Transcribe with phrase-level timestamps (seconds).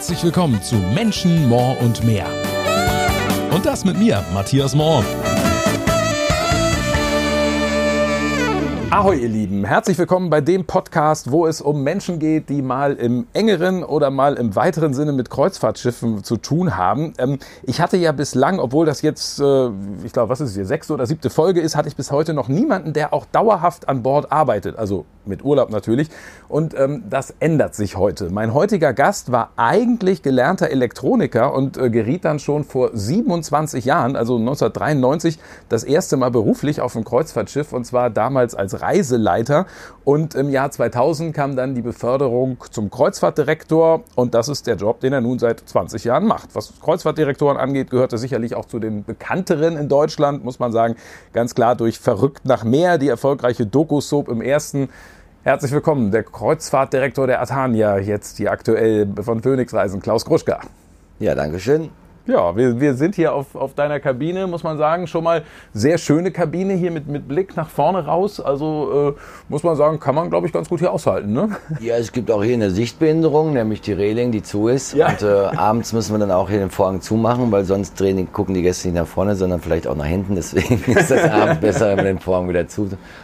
[0.00, 2.24] Herzlich willkommen zu Menschen, More und mehr.
[3.54, 5.04] Und das mit mir, Matthias Mohr.
[8.88, 9.64] Ahoi, ihr Lieben.
[9.64, 14.10] Herzlich willkommen bei dem Podcast, wo es um Menschen geht, die mal im engeren oder
[14.10, 17.12] mal im weiteren Sinne mit Kreuzfahrtschiffen zu tun haben.
[17.18, 19.68] Ähm, ich hatte ja bislang, obwohl das jetzt, äh,
[20.02, 22.32] ich glaube, was ist es hier, sechste oder siebte Folge ist, hatte ich bis heute
[22.32, 24.76] noch niemanden, der auch dauerhaft an Bord arbeitet.
[24.76, 26.08] Also mit Urlaub natürlich.
[26.48, 28.30] Und ähm, das ändert sich heute.
[28.30, 34.16] Mein heutiger Gast war eigentlich gelernter Elektroniker und äh, geriet dann schon vor 27 Jahren,
[34.16, 35.38] also 1993,
[35.68, 39.66] das erste Mal beruflich auf ein Kreuzfahrtschiff und zwar damals als Reiseleiter.
[40.04, 45.00] Und im Jahr 2000 kam dann die Beförderung zum Kreuzfahrtdirektor und das ist der Job,
[45.00, 46.54] den er nun seit 20 Jahren macht.
[46.54, 50.96] Was Kreuzfahrtdirektoren angeht, gehört er sicherlich auch zu den bekannteren in Deutschland, muss man sagen.
[51.32, 54.88] Ganz klar durch Verrückt nach Meer, die erfolgreiche Doku-Soap im ersten
[55.42, 60.60] Herzlich willkommen, der Kreuzfahrtdirektor der Atania, jetzt hier aktuell von Phoenix Reisen, Klaus Gruschka.
[61.18, 61.88] Ja, danke schön.
[62.26, 65.96] Ja, wir, wir sind hier auf, auf deiner Kabine, muss man sagen, schon mal sehr
[65.96, 68.38] schöne Kabine hier mit, mit Blick nach vorne raus.
[68.38, 71.32] Also äh, muss man sagen, kann man, glaube ich, ganz gut hier aushalten.
[71.32, 71.56] Ne?
[71.80, 74.94] Ja, es gibt auch hier eine Sichtbehinderung, nämlich die Reling, die zu ist.
[74.94, 75.08] Ja.
[75.08, 78.54] Und äh, abends müssen wir dann auch hier den Vorhang zumachen, weil sonst drehen, gucken
[78.54, 80.34] die Gäste nicht nach vorne, sondern vielleicht auch nach hinten.
[80.34, 82.68] Deswegen ist das abends besser, wenn man den Vorhang wieder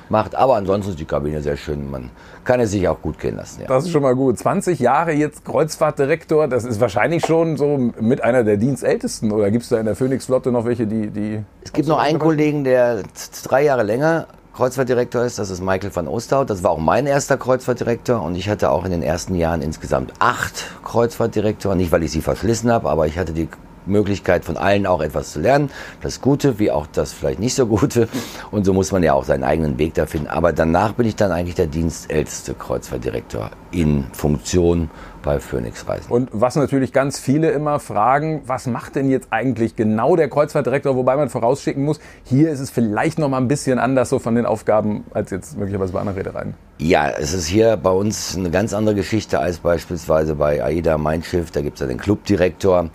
[0.07, 0.35] zumacht.
[0.35, 1.91] Aber ansonsten ist die Kabine sehr schön.
[1.91, 2.11] Man
[2.45, 3.63] kann es sich auch gut gehen lassen.
[3.63, 3.67] Ja.
[3.69, 4.39] Das ist schon mal gut.
[4.39, 9.33] 20 Jahre jetzt Kreuzfahrtdirektor, das ist wahrscheinlich schon so mit einer der Dienstältesten.
[9.33, 11.11] Oder gibt es da in der Phoenix-Flotte noch welche, die...
[11.11, 13.03] die es gibt noch einen Kollegen, der
[13.45, 16.47] drei Jahre länger Kreuzfahrtdirektor ist, das ist Michael van Oosthout.
[16.47, 20.15] Das war auch mein erster Kreuzfahrtdirektor und ich hatte auch in den ersten Jahren insgesamt
[20.19, 21.77] acht Kreuzfahrtdirektoren.
[21.77, 23.49] Nicht, weil ich sie verschlissen habe, aber ich hatte die
[23.87, 25.71] Möglichkeit von allen auch etwas zu lernen.
[26.03, 28.09] Das Gute wie auch das vielleicht nicht so Gute.
[28.51, 30.29] Und so muss man ja auch seinen eigenen Weg da finden.
[30.29, 34.91] Aber danach bin ich dann eigentlich der dienstälteste Kreuzfahrtdirektor in Funktion
[35.27, 36.11] bei Phoenix Reisen.
[36.11, 40.95] Und was natürlich ganz viele immer fragen, was macht denn jetzt eigentlich genau der Kreuzfahrtdirektor?
[40.95, 44.37] Wobei man vorausschicken muss, hier ist es vielleicht noch mal ein bisschen anders so von
[44.37, 46.55] den Aufgaben als jetzt möglicherweise bei anderen Reedereien.
[46.79, 51.23] Ja, es ist hier bei uns eine ganz andere Geschichte als beispielsweise bei AIDA Mein
[51.23, 51.51] Schiff.
[51.51, 52.91] Da gibt es ja den Clubdirektor.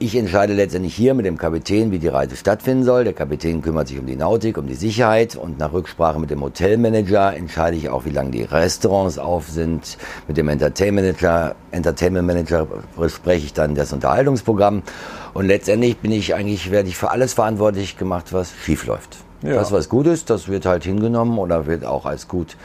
[0.00, 3.02] Ich entscheide letztendlich hier mit dem Kapitän, wie die Reise stattfinden soll.
[3.02, 6.40] Der Kapitän kümmert sich um die Nautik, um die Sicherheit und nach Rücksprache mit dem
[6.40, 9.98] Hotelmanager entscheide ich auch, wie lange die Restaurants auf sind.
[10.28, 14.84] Mit dem Entertainment Manager, Entertainment Manager bespreche ich dann das Unterhaltungsprogramm
[15.34, 19.16] und letztendlich bin ich eigentlich, werde ich für alles verantwortlich gemacht, was schief läuft.
[19.42, 19.54] Ja.
[19.54, 22.56] Das, was gut ist, das wird halt hingenommen oder wird auch als gut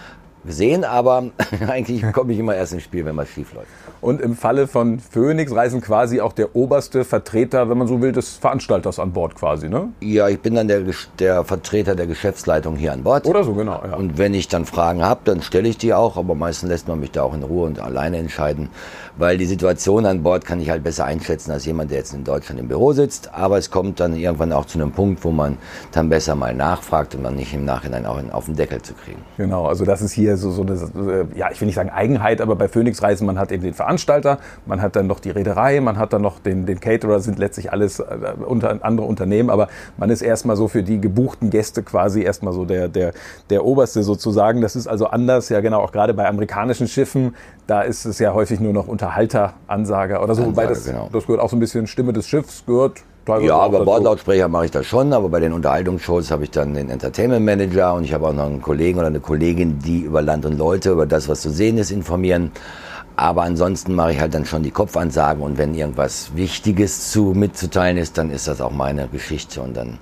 [0.46, 1.32] gesehen, aber
[1.68, 3.70] eigentlich komme ich immer erst ins Spiel, wenn was schief läuft.
[4.04, 8.12] Und im Falle von Phoenix reisen quasi auch der oberste Vertreter, wenn man so will,
[8.12, 9.94] des Veranstalters an Bord quasi, ne?
[10.02, 10.82] Ja, ich bin dann der,
[11.20, 13.26] der Vertreter der Geschäftsleitung hier an Bord.
[13.26, 13.82] Oder so, genau.
[13.86, 13.96] Ja.
[13.96, 17.00] Und wenn ich dann Fragen habe, dann stelle ich die auch, aber meistens lässt man
[17.00, 18.70] mich da auch in Ruhe und alleine entscheiden,
[19.18, 22.24] weil die Situation an Bord kann ich halt besser einschätzen als jemand, der jetzt in
[22.24, 23.34] Deutschland im Büro sitzt.
[23.34, 25.58] Aber es kommt dann irgendwann auch zu einem Punkt, wo man
[25.92, 29.22] dann besser mal nachfragt, um dann nicht im Nachhinein auch auf den Deckel zu kriegen.
[29.38, 32.56] Genau, also das ist hier so, so eine, ja, ich will nicht sagen Eigenheit, aber
[32.56, 35.98] bei Phoenix Reisen, man hat eben den Veranstalter man hat dann noch die Reederei, man
[35.98, 38.04] hat dann noch den, den Caterer, sind letztlich alles äh,
[38.46, 42.66] unter, andere Unternehmen, aber man ist erstmal so für die gebuchten Gäste quasi erstmal so
[42.66, 43.14] der, der,
[43.50, 44.62] der Oberste sozusagen.
[44.62, 47.36] Das ist also anders, ja genau, auch gerade bei amerikanischen Schiffen,
[47.68, 51.10] da ist es ja häufig nur noch Unterhalteransage oder so, Ansage, wobei das, genau.
[51.12, 54.72] das gehört auch so ein bisschen Stimme des Schiffs, gehört ja, aber Bordlautsprecher mache ich
[54.72, 58.28] das schon, aber bei den Unterhaltungsshows habe ich dann den Entertainment Manager und ich habe
[58.28, 61.40] auch noch einen Kollegen oder eine Kollegin, die über Land und Leute, über das, was
[61.40, 62.52] zu sehen ist, informieren.
[63.16, 67.98] Aber ansonsten mache ich halt dann schon die Kopfansagen und wenn irgendwas Wichtiges zu mitzuteilen
[67.98, 70.00] ist, dann ist das auch meine Geschichte und dann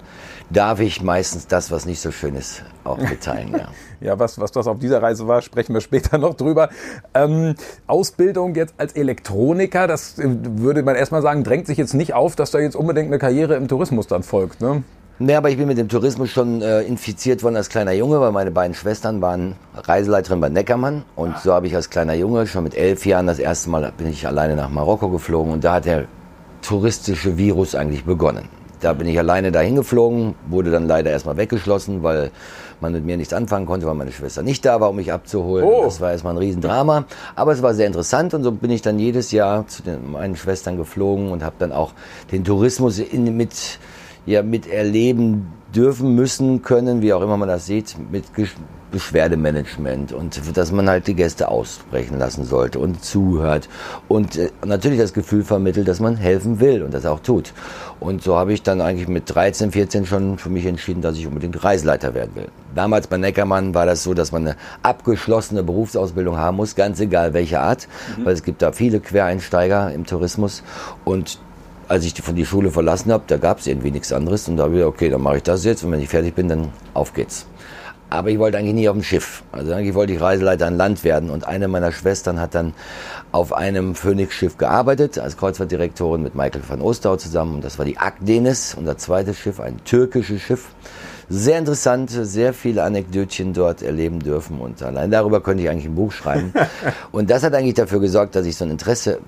[0.52, 3.54] darf ich meistens das, was nicht so schön ist, auch mitteilen.
[3.54, 3.68] Ja,
[4.02, 6.70] ja was, was das auf dieser Reise war, sprechen wir später noch drüber.
[7.14, 7.56] Ähm,
[7.88, 12.36] Ausbildung jetzt als Elektroniker, das äh, würde man erstmal sagen, drängt sich jetzt nicht auf,
[12.36, 14.62] dass da jetzt unbedingt eine Karriere im Tourismus dann folgt.
[14.62, 14.84] Ne?
[15.20, 18.32] Nee, aber ich bin mit dem Tourismus schon äh, infiziert worden als kleiner Junge, weil
[18.32, 21.04] meine beiden Schwestern waren Reiseleiterin bei Neckermann.
[21.16, 24.08] Und so habe ich als kleiner Junge schon mit elf Jahren das erste Mal bin
[24.08, 26.06] ich alleine nach Marokko geflogen und da hat der
[26.64, 28.50] touristische Virus eigentlich begonnen.
[28.82, 32.32] Da bin ich alleine dahin geflogen, wurde dann leider erstmal weggeschlossen, weil
[32.82, 35.66] man mit mir nichts anfangen konnte, weil meine Schwester nicht da war, um mich abzuholen.
[35.66, 35.84] Oh.
[35.84, 37.06] Das war erstmal ein Riesendrama.
[37.36, 40.36] Aber es war sehr interessant und so bin ich dann jedes Jahr zu den, meinen
[40.36, 41.94] Schwestern geflogen und habe dann auch
[42.32, 43.80] den Tourismus in, mit
[44.26, 48.26] ja miterleben dürfen, müssen, können, wie auch immer man das sieht, mit
[48.92, 53.70] Beschwerdemanagement und dass man halt die Gäste aussprechen lassen sollte und zuhört
[54.08, 57.54] und äh, natürlich das Gefühl vermittelt, dass man helfen will und das auch tut.
[58.00, 61.28] Und so habe ich dann eigentlich mit 13, 14 schon für mich entschieden, dass ich
[61.28, 62.48] unbedingt Reiseleiter werden will.
[62.76, 67.34] Damals bei Neckermann war das so, dass man eine abgeschlossene Berufsausbildung haben muss, ganz egal
[67.34, 68.26] welche Art, mhm.
[68.26, 70.64] weil es gibt da viele Quereinsteiger im Tourismus
[71.06, 71.40] und
[71.88, 74.64] als ich von die Schule verlassen habe, da gab es irgendwie nichts anderes und da
[74.64, 77.14] habe ich okay, dann mache ich das jetzt und wenn ich fertig bin, dann auf
[77.14, 77.46] geht's.
[78.12, 79.42] Aber ich wollte eigentlich nie auf dem Schiff.
[79.54, 81.30] Also eigentlich wollte ich Reiseleiter an Land werden.
[81.30, 82.74] Und eine meiner Schwestern hat dann
[83.32, 87.56] auf einem Phoenix-Schiff gearbeitet, als Kreuzfahrtdirektorin mit Michael van Ostau zusammen.
[87.56, 90.68] Und das war die Agdenis, unser zweites Schiff, ein türkisches Schiff.
[91.34, 94.60] Sehr interessant, sehr viele Anekdötchen dort erleben dürfen.
[94.60, 96.52] Und allein darüber könnte ich eigentlich ein Buch schreiben.
[97.14, 99.20] und das hat eigentlich dafür gesorgt, dass ich so ein Interesse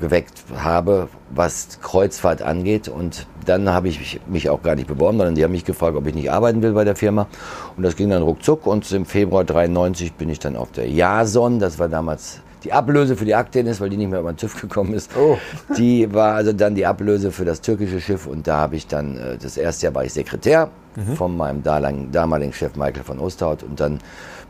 [0.00, 2.88] geweckt habe, was Kreuzfahrt angeht.
[2.88, 6.08] Und dann habe ich mich auch gar nicht beworben, sondern die haben mich gefragt, ob
[6.08, 7.28] ich nicht arbeiten will bei der Firma.
[7.76, 8.66] Und das ging dann ruckzuck.
[8.66, 11.60] Und im Februar 93 bin ich dann auf der Jason.
[11.60, 14.60] Das war damals die Ablöse für die Aktenis, weil die nicht mehr über den TÜV
[14.60, 15.10] gekommen ist.
[15.16, 15.38] Oh.
[15.76, 18.26] Die war also dann die Ablöse für das türkische Schiff.
[18.26, 21.16] Und da habe ich dann, äh, das erste Jahr war ich Sekretär mhm.
[21.16, 23.62] von meinem damaligen Chef Michael von Osterhaut.
[23.62, 23.98] Und dann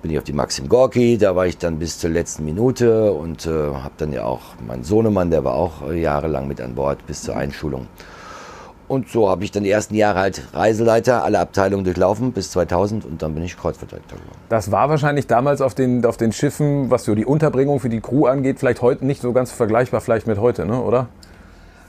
[0.02, 3.46] bin ich auf die Maxim Gorki, da war ich dann bis zur letzten Minute und
[3.46, 7.04] äh, habe dann ja auch meinen Sohnemann, der war auch äh, jahrelang mit an Bord
[7.06, 7.88] bis zur Einschulung.
[8.88, 13.04] Und so habe ich dann die ersten Jahre halt Reiseleiter, alle Abteilungen durchlaufen bis 2000
[13.04, 14.38] und dann bin ich Kreuzfahrtdirektor geworden.
[14.48, 18.00] Das war wahrscheinlich damals auf den, auf den Schiffen, was so die Unterbringung für die
[18.00, 20.80] Crew angeht, vielleicht heute nicht so ganz vergleichbar vielleicht mit heute, ne?
[20.80, 21.08] oder?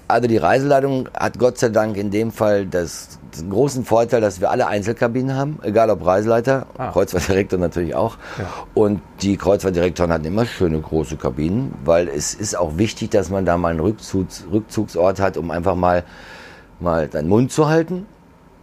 [0.09, 4.41] Also die Reiseleitung hat Gott sei Dank in dem Fall das, den großen Vorteil, dass
[4.41, 6.91] wir alle Einzelkabinen haben, egal ob Reiseleiter, ah.
[6.91, 8.17] Kreuzfahrtdirektor natürlich auch.
[8.39, 8.45] Ja.
[8.73, 13.45] Und die Kreuzfahrtdirektoren hatten immer schöne große Kabinen, weil es ist auch wichtig, dass man
[13.45, 16.03] da mal einen Rückzugs, Rückzugsort hat, um einfach mal,
[16.79, 18.05] mal seinen Mund zu halten,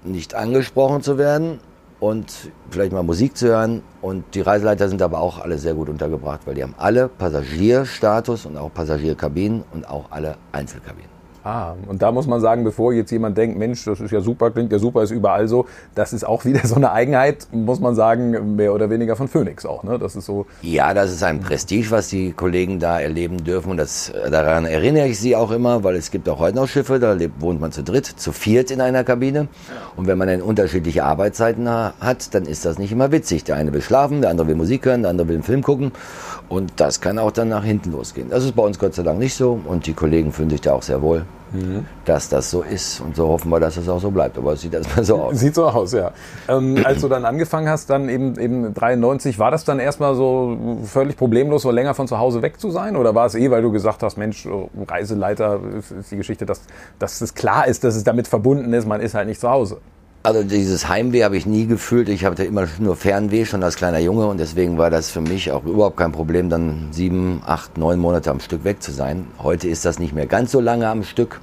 [0.05, 1.61] nicht angesprochen zu werden
[2.01, 3.83] und vielleicht mal Musik zu hören.
[4.03, 8.47] Und die Reiseleiter sind aber auch alle sehr gut untergebracht, weil die haben alle Passagierstatus
[8.47, 11.16] und auch Passagierkabinen und auch alle Einzelkabinen.
[11.47, 14.51] Ah, und da muss man sagen, bevor jetzt jemand denkt, Mensch, das ist ja super,
[14.51, 17.95] klingt ja super, ist überall so, das ist auch wieder so eine Eigenheit, muss man
[17.95, 19.97] sagen, mehr oder weniger von Phoenix auch, ne?
[19.97, 20.47] Das ist so.
[20.63, 25.07] Ja, das ist ein Prestige, was die Kollegen da erleben dürfen und das, daran erinnere
[25.07, 27.71] ich sie auch immer, weil es gibt auch heute noch Schiffe, da lebt, wohnt man
[27.71, 29.47] zu dritt, zu viert in einer Kabine
[29.95, 33.45] und wenn man dann unterschiedliche Arbeitszeiten hat, dann ist das nicht immer witzig.
[33.45, 35.93] Der eine will schlafen, der andere will Musik hören, der andere will einen Film gucken
[36.49, 38.31] und das kann auch dann nach hinten losgehen.
[38.31, 40.73] Das ist bei uns Gott sei Dank nicht so und die Kollegen fühlen sich da
[40.73, 41.87] auch sehr wohl mhm.
[42.05, 43.01] dass das so ist.
[43.01, 44.39] Und so hoffen wir, dass es auch so bleibt.
[44.39, 45.39] Aber es sieht erstmal so aus.
[45.47, 46.13] Sieht so aus, ja.
[46.49, 50.79] Ähm, als du dann angefangen hast, dann eben, eben 93, war das dann erstmal so
[50.85, 52.97] völlig problemlos, so länger von zu Hause weg zu sein?
[52.97, 54.49] Oder war es eh, weil du gesagt hast, Mensch,
[54.89, 56.63] Reiseleiter ist die Geschichte, dass,
[56.99, 59.79] dass es klar ist, dass es damit verbunden ist, man ist halt nicht zu Hause?
[60.27, 62.09] Also dieses Heimweh habe ich nie gefühlt.
[62.09, 65.53] Ich hatte immer nur Fernweh schon als kleiner Junge und deswegen war das für mich
[65.53, 69.29] auch überhaupt kein Problem, dann sieben, acht, neun Monate am Stück weg zu sein.
[69.39, 71.41] Heute ist das nicht mehr ganz so lange am Stück,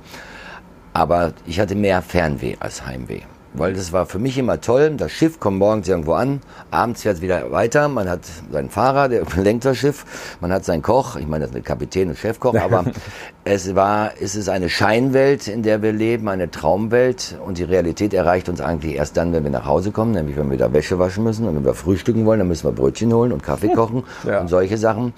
[0.91, 3.21] aber ich hatte mehr Fernweh als Heimweh
[3.53, 4.93] weil das war für mich immer toll.
[4.97, 6.41] Das Schiff kommt morgens irgendwo an,
[6.71, 7.87] abends fährt es wieder weiter.
[7.87, 8.21] Man hat
[8.51, 12.09] seinen Fahrer, der lenkt das Schiff, man hat seinen Koch, ich meine, das ist Kapitän
[12.09, 12.85] und Chefkoch, aber
[13.43, 18.13] es war, es ist eine Scheinwelt, in der wir leben, eine Traumwelt und die Realität
[18.13, 20.99] erreicht uns eigentlich erst dann, wenn wir nach Hause kommen, nämlich wenn wir da Wäsche
[20.99, 24.03] waschen müssen und wenn wir frühstücken wollen, dann müssen wir Brötchen holen und Kaffee kochen
[24.23, 24.39] ja.
[24.39, 25.13] und solche Sachen.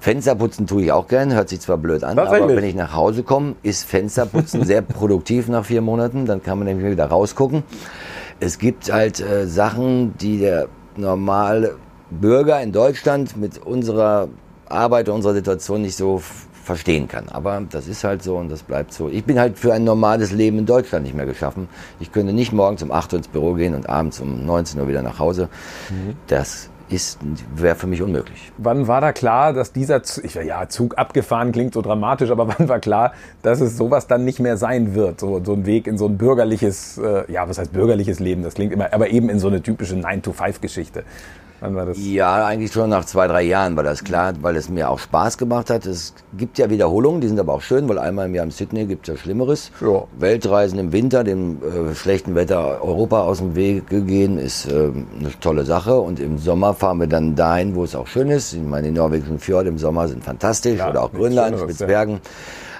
[0.00, 3.22] Fensterputzen tue ich auch gern, hört sich zwar blöd an, aber wenn ich nach Hause
[3.22, 6.24] komme, ist Fensterputzen sehr produktiv nach vier Monaten.
[6.24, 7.62] Dann kann man nämlich wieder rausgucken.
[8.40, 11.76] Es gibt halt äh, Sachen, die der normale
[12.10, 14.28] Bürger in Deutschland mit unserer
[14.68, 16.22] Arbeit und unserer Situation nicht so
[16.64, 17.28] verstehen kann.
[17.28, 19.08] Aber das ist halt so und das bleibt so.
[19.08, 21.68] Ich bin halt für ein normales Leben in Deutschland nicht mehr geschaffen.
[21.98, 24.88] Ich könnte nicht morgens um 8 Uhr ins Büro gehen und abends um 19 Uhr
[24.88, 25.48] wieder nach Hause.
[25.90, 26.14] Mhm.
[26.28, 27.18] Das ist,
[27.54, 28.52] wäre für mich unmöglich.
[28.58, 32.68] Wann war da klar, dass dieser ich, ja, Zug abgefahren klingt so dramatisch, aber wann
[32.68, 35.20] war klar, dass es sowas dann nicht mehr sein wird?
[35.20, 38.42] So, so ein Weg in so ein bürgerliches, äh, ja, was heißt bürgerliches Leben?
[38.42, 41.04] Das klingt immer, aber eben in so eine typische 9-to-5-Geschichte.
[41.60, 41.98] Wann war das?
[41.98, 45.36] Ja, eigentlich schon nach zwei, drei Jahren war das klar, weil es mir auch Spaß
[45.36, 45.84] gemacht hat.
[45.84, 48.86] Es gibt ja Wiederholungen, die sind aber auch schön, weil einmal im Jahr in Sydney
[48.86, 49.70] gibt es ja Schlimmeres.
[49.80, 50.04] Ja.
[50.18, 55.30] Weltreisen im Winter, dem äh, schlechten Wetter Europa aus dem Weg gehen, ist äh, eine
[55.40, 56.00] tolle Sache.
[56.00, 58.54] Und im Sommer fahren wir dann dahin, wo es auch schön ist.
[58.54, 62.14] Ich meine, die norwegischen Fjorde im Sommer sind fantastisch ja, oder auch Grönland, Spitzbergen.
[62.14, 62.20] Ja.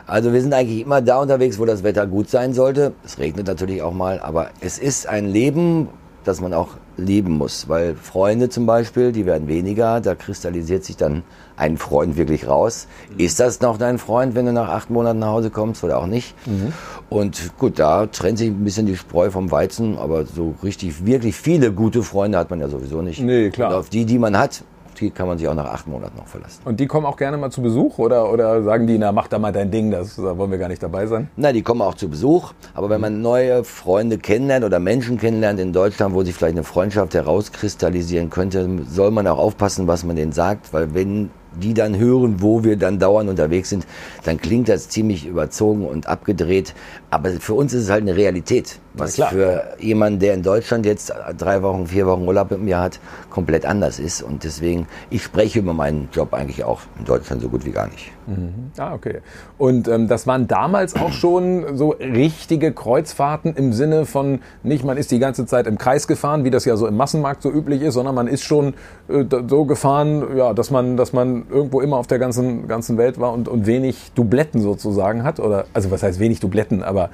[0.07, 2.95] Also wir sind eigentlich immer da unterwegs, wo das Wetter gut sein sollte.
[3.05, 5.89] Es regnet natürlich auch mal, aber es ist ein Leben,
[6.25, 6.71] das man auch
[7.05, 7.69] lieben muss.
[7.69, 11.23] Weil Freunde zum Beispiel, die werden weniger, da kristallisiert sich dann
[11.57, 12.87] ein Freund wirklich raus.
[13.19, 16.07] Ist das noch dein Freund, wenn du nach acht Monaten nach Hause kommst oder auch
[16.07, 16.35] nicht?
[16.47, 16.73] Mhm.
[17.09, 21.37] Und gut, da trennt sich ein bisschen die Spreu vom Weizen, aber so richtig, wirklich
[21.37, 23.21] viele gute Freunde hat man ja sowieso nicht.
[23.21, 23.71] Nee, klar.
[23.71, 24.63] Und auf die, die man hat,
[24.99, 26.61] die kann man sich auch nach acht Monaten noch verlassen.
[26.65, 29.39] Und die kommen auch gerne mal zu Besuch oder, oder sagen die, na mach da
[29.39, 31.29] mal dein Ding, das, da wollen wir gar nicht dabei sein?
[31.37, 35.61] Na, die kommen auch zu Besuch, aber wenn man neue Freunde kennenlernt oder Menschen kennenlernt
[35.61, 40.17] in Deutschland, wo sich vielleicht eine Freundschaft herauskristallisieren könnte, soll man auch aufpassen, was man
[40.17, 43.87] denen sagt, weil wenn die dann hören, wo wir dann dauernd unterwegs sind,
[44.25, 46.75] dann klingt das ziemlich überzogen und abgedreht.
[47.11, 51.13] Aber für uns ist es halt eine Realität, was für jemanden, der in Deutschland jetzt
[51.37, 53.01] drei Wochen, vier Wochen Urlaub im Jahr hat,
[53.31, 54.23] komplett anders ist.
[54.23, 57.89] Und deswegen, ich spreche über meinen Job eigentlich auch in Deutschland so gut wie gar
[57.89, 58.13] nicht.
[58.27, 58.71] Mhm.
[58.79, 59.21] Ah, okay.
[59.59, 64.97] Und ähm, das waren damals auch schon so richtige Kreuzfahrten im Sinne von nicht, man
[64.97, 67.83] ist die ganze Zeit im Kreis gefahren, wie das ja so im Massenmarkt so üblich
[67.83, 68.75] ist, sondern man ist schon
[69.09, 73.19] äh, so gefahren, ja, dass man, dass man irgendwo immer auf der ganzen, ganzen Welt
[73.19, 75.41] war und, und wenig Dubletten sozusagen hat.
[75.41, 77.11] Oder also was heißt wenig Dubletten, aber aber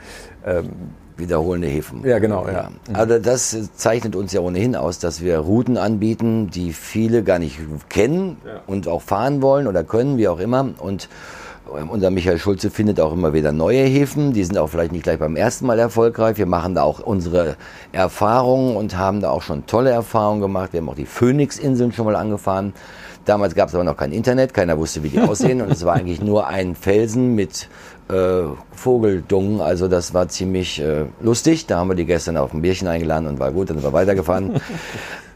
[0.47, 0.71] ähm,
[1.17, 2.03] wiederholende Häfen.
[2.05, 2.47] Ja, genau.
[2.47, 2.53] Ja.
[2.53, 2.71] ja.
[2.93, 7.59] Also das zeichnet uns ja ohnehin aus, dass wir Routen anbieten, die viele gar nicht
[7.89, 8.61] kennen ja.
[8.67, 10.69] und auch fahren wollen oder können, wie auch immer.
[10.79, 11.09] Und
[11.75, 14.33] ähm, unser Michael Schulze findet auch immer wieder neue Häfen.
[14.33, 16.37] Die sind auch vielleicht nicht gleich beim ersten Mal erfolgreich.
[16.37, 17.57] Wir machen da auch unsere
[17.93, 20.73] Erfahrungen und haben da auch schon tolle Erfahrungen gemacht.
[20.73, 22.75] Wir haben auch die Phoenix-Inseln schon mal angefahren.
[23.25, 25.95] Damals gab es aber noch kein Internet, keiner wusste, wie die aussehen und es war
[25.95, 27.69] eigentlich nur ein Felsen mit
[28.09, 29.61] äh, Vogeldung.
[29.61, 31.67] Also das war ziemlich äh, lustig.
[31.67, 33.93] Da haben wir die gestern auf ein Bierchen eingeladen und war gut, dann sind wir
[33.93, 34.61] weitergefahren.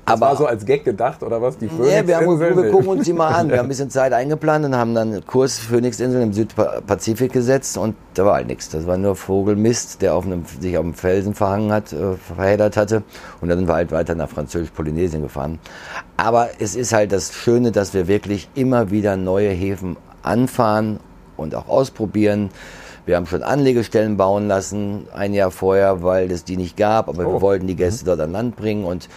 [0.06, 1.58] Das aber war so als Gag gedacht, oder was?
[1.58, 3.48] Die Phoenix ja, wir, haben, wir gucken uns die mal an.
[3.48, 7.94] Wir haben ein bisschen Zeit eingeplant und haben dann Kurs Phoenix-Inseln im Südpazifik gesetzt und
[8.14, 8.70] da war halt nichts.
[8.70, 12.76] Das war nur Vogelmist, der auf einem, sich auf dem Felsen verhangen hat, äh, verheddert
[12.76, 13.02] hatte.
[13.40, 15.60] Und dann sind wir halt weiter nach Französisch-Polynesien gefahren.
[16.16, 20.98] Aber es ist halt das Schöne, dass wir wirklich immer wieder neue Häfen anfahren
[21.40, 22.50] und auch ausprobieren.
[23.06, 27.26] Wir haben schon Anlegestellen bauen lassen, ein Jahr vorher, weil es die nicht gab, aber
[27.26, 27.34] oh.
[27.34, 29.08] wir wollten die Gäste dort an Land bringen und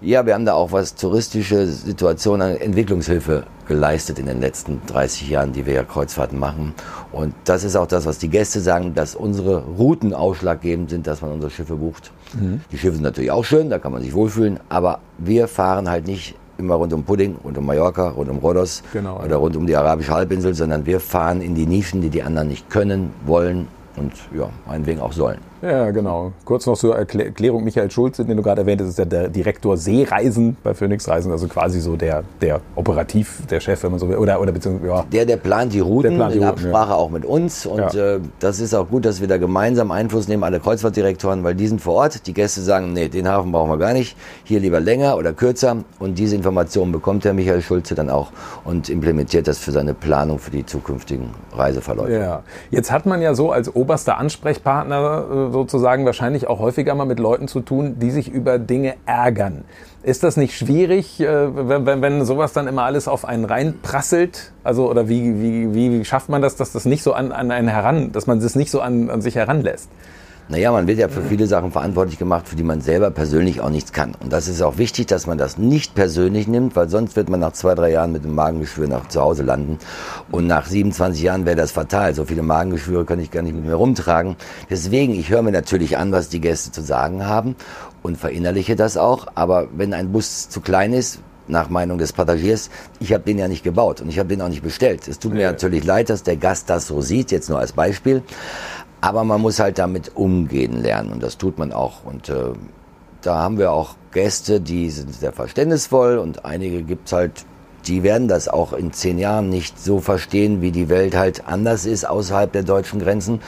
[0.00, 5.30] ja, wir haben da auch was touristische Situationen an Entwicklungshilfe geleistet in den letzten 30
[5.30, 6.74] Jahren, die wir ja Kreuzfahrten machen.
[7.12, 11.22] Und das ist auch das, was die Gäste sagen, dass unsere Routen ausschlaggebend sind, dass
[11.22, 12.12] man unsere Schiffe bucht.
[12.34, 12.60] Mhm.
[12.70, 16.06] Die Schiffe sind natürlich auch schön, da kann man sich wohlfühlen, aber wir fahren halt
[16.06, 19.36] nicht immer rund um Pudding, rund um Mallorca, rund um Rhodos genau, oder ja.
[19.36, 22.68] rund um die arabische Halbinsel, sondern wir fahren in die Nischen, die die anderen nicht
[22.70, 25.38] können, wollen und ja, meinetwegen auch sollen.
[25.62, 26.32] Ja, genau.
[26.44, 30.56] Kurz noch zur Erklärung, Michael Schulze, den du gerade erwähnt hast, ist der Direktor Seereisen
[30.62, 34.16] bei Phoenix Reisen, also quasi so der, der operativ, der Chef, wenn man so will,
[34.16, 35.04] oder, oder beziehungsweise, ja.
[35.10, 36.96] Der, der plant die Routen plant die in Routen, Absprache ja.
[36.96, 38.16] auch mit uns und ja.
[38.16, 41.66] äh, das ist auch gut, dass wir da gemeinsam Einfluss nehmen, alle Kreuzfahrtdirektoren, weil die
[41.66, 44.80] sind vor Ort, die Gäste sagen, nee, den Hafen brauchen wir gar nicht, hier lieber
[44.80, 48.30] länger oder kürzer und diese Informationen bekommt der Michael Schulze dann auch
[48.64, 52.12] und implementiert das für seine Planung für die zukünftigen Reiseverläufe.
[52.12, 57.04] Ja, jetzt hat man ja so als oberster Ansprechpartner äh, sozusagen wahrscheinlich auch häufiger mal
[57.04, 59.64] mit Leuten zu tun, die sich über Dinge ärgern.
[60.02, 64.52] Ist das nicht schwierig, äh, wenn, wenn sowas dann immer alles auf einen reinprasselt?
[64.62, 67.68] Also, oder wie, wie, wie schafft man das, dass das nicht so an, an einen
[67.68, 69.90] heran, dass man das nicht so an, an sich heranlässt?
[70.48, 73.68] Naja, man wird ja für viele Sachen verantwortlich gemacht, für die man selber persönlich auch
[73.68, 74.14] nichts kann.
[74.22, 77.40] Und das ist auch wichtig, dass man das nicht persönlich nimmt, weil sonst wird man
[77.40, 79.80] nach zwei, drei Jahren mit dem Magengeschwür nach zu Hause landen.
[80.30, 82.14] Und nach 27 Jahren wäre das fatal.
[82.14, 84.36] So viele Magengeschwüre kann ich gar nicht mit mir rumtragen.
[84.70, 87.56] Deswegen, ich höre mir natürlich an, was die Gäste zu sagen haben
[88.02, 89.26] und verinnerliche das auch.
[89.34, 93.48] Aber wenn ein Bus zu klein ist, nach Meinung des Passagiers, ich habe den ja
[93.48, 95.08] nicht gebaut und ich habe den auch nicht bestellt.
[95.08, 98.22] Es tut mir natürlich leid, dass der Gast das so sieht, jetzt nur als Beispiel.
[99.06, 102.04] Aber man muss halt damit umgehen lernen und das tut man auch.
[102.04, 102.54] Und äh,
[103.22, 107.44] da haben wir auch Gäste, die sind sehr verständnisvoll und einige gibt's halt,
[107.86, 111.86] die werden das auch in zehn Jahren nicht so verstehen, wie die Welt halt anders
[111.86, 113.42] ist außerhalb der deutschen Grenzen.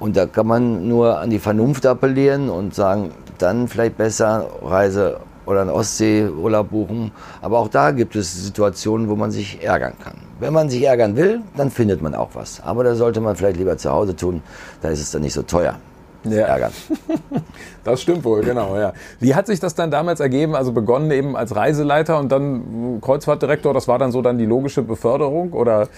[0.00, 5.20] Und da kann man nur an die Vernunft appellieren und sagen, dann vielleicht besser Reise
[5.46, 7.12] oder einen Ostseeurlaub buchen.
[7.40, 10.16] Aber auch da gibt es Situationen, wo man sich ärgern kann.
[10.40, 12.60] Wenn man sich ärgern will, dann findet man auch was.
[12.62, 14.42] Aber da sollte man vielleicht lieber zu Hause tun,
[14.82, 15.76] da ist es dann nicht so teuer.
[16.24, 16.46] Ja.
[16.46, 16.72] Ärgern.
[17.84, 18.94] Das stimmt wohl, genau, ja.
[19.20, 20.54] Wie hat sich das dann damals ergeben?
[20.54, 24.80] Also begonnen eben als Reiseleiter und dann Kreuzfahrtdirektor, das war dann so dann die logische
[24.80, 25.88] Beförderung oder?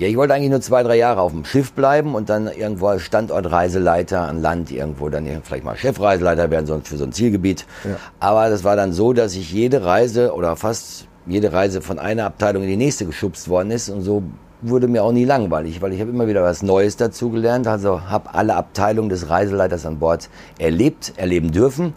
[0.00, 2.86] Ja, ich wollte eigentlich nur zwei, drei Jahre auf dem Schiff bleiben und dann irgendwo
[2.86, 7.66] als Standortreiseleiter an Land irgendwo dann vielleicht mal Chefreiseleiter werden, sonst für so ein Zielgebiet.
[7.84, 7.96] Ja.
[8.18, 12.24] Aber das war dann so, dass ich jede Reise oder fast jede Reise von einer
[12.24, 14.22] Abteilung in die nächste geschubst worden ist und so
[14.62, 18.34] wurde mir auch nie langweilig, weil ich habe immer wieder was Neues dazugelernt, also habe
[18.34, 21.92] alle Abteilungen des Reiseleiters an Bord erlebt, erleben dürfen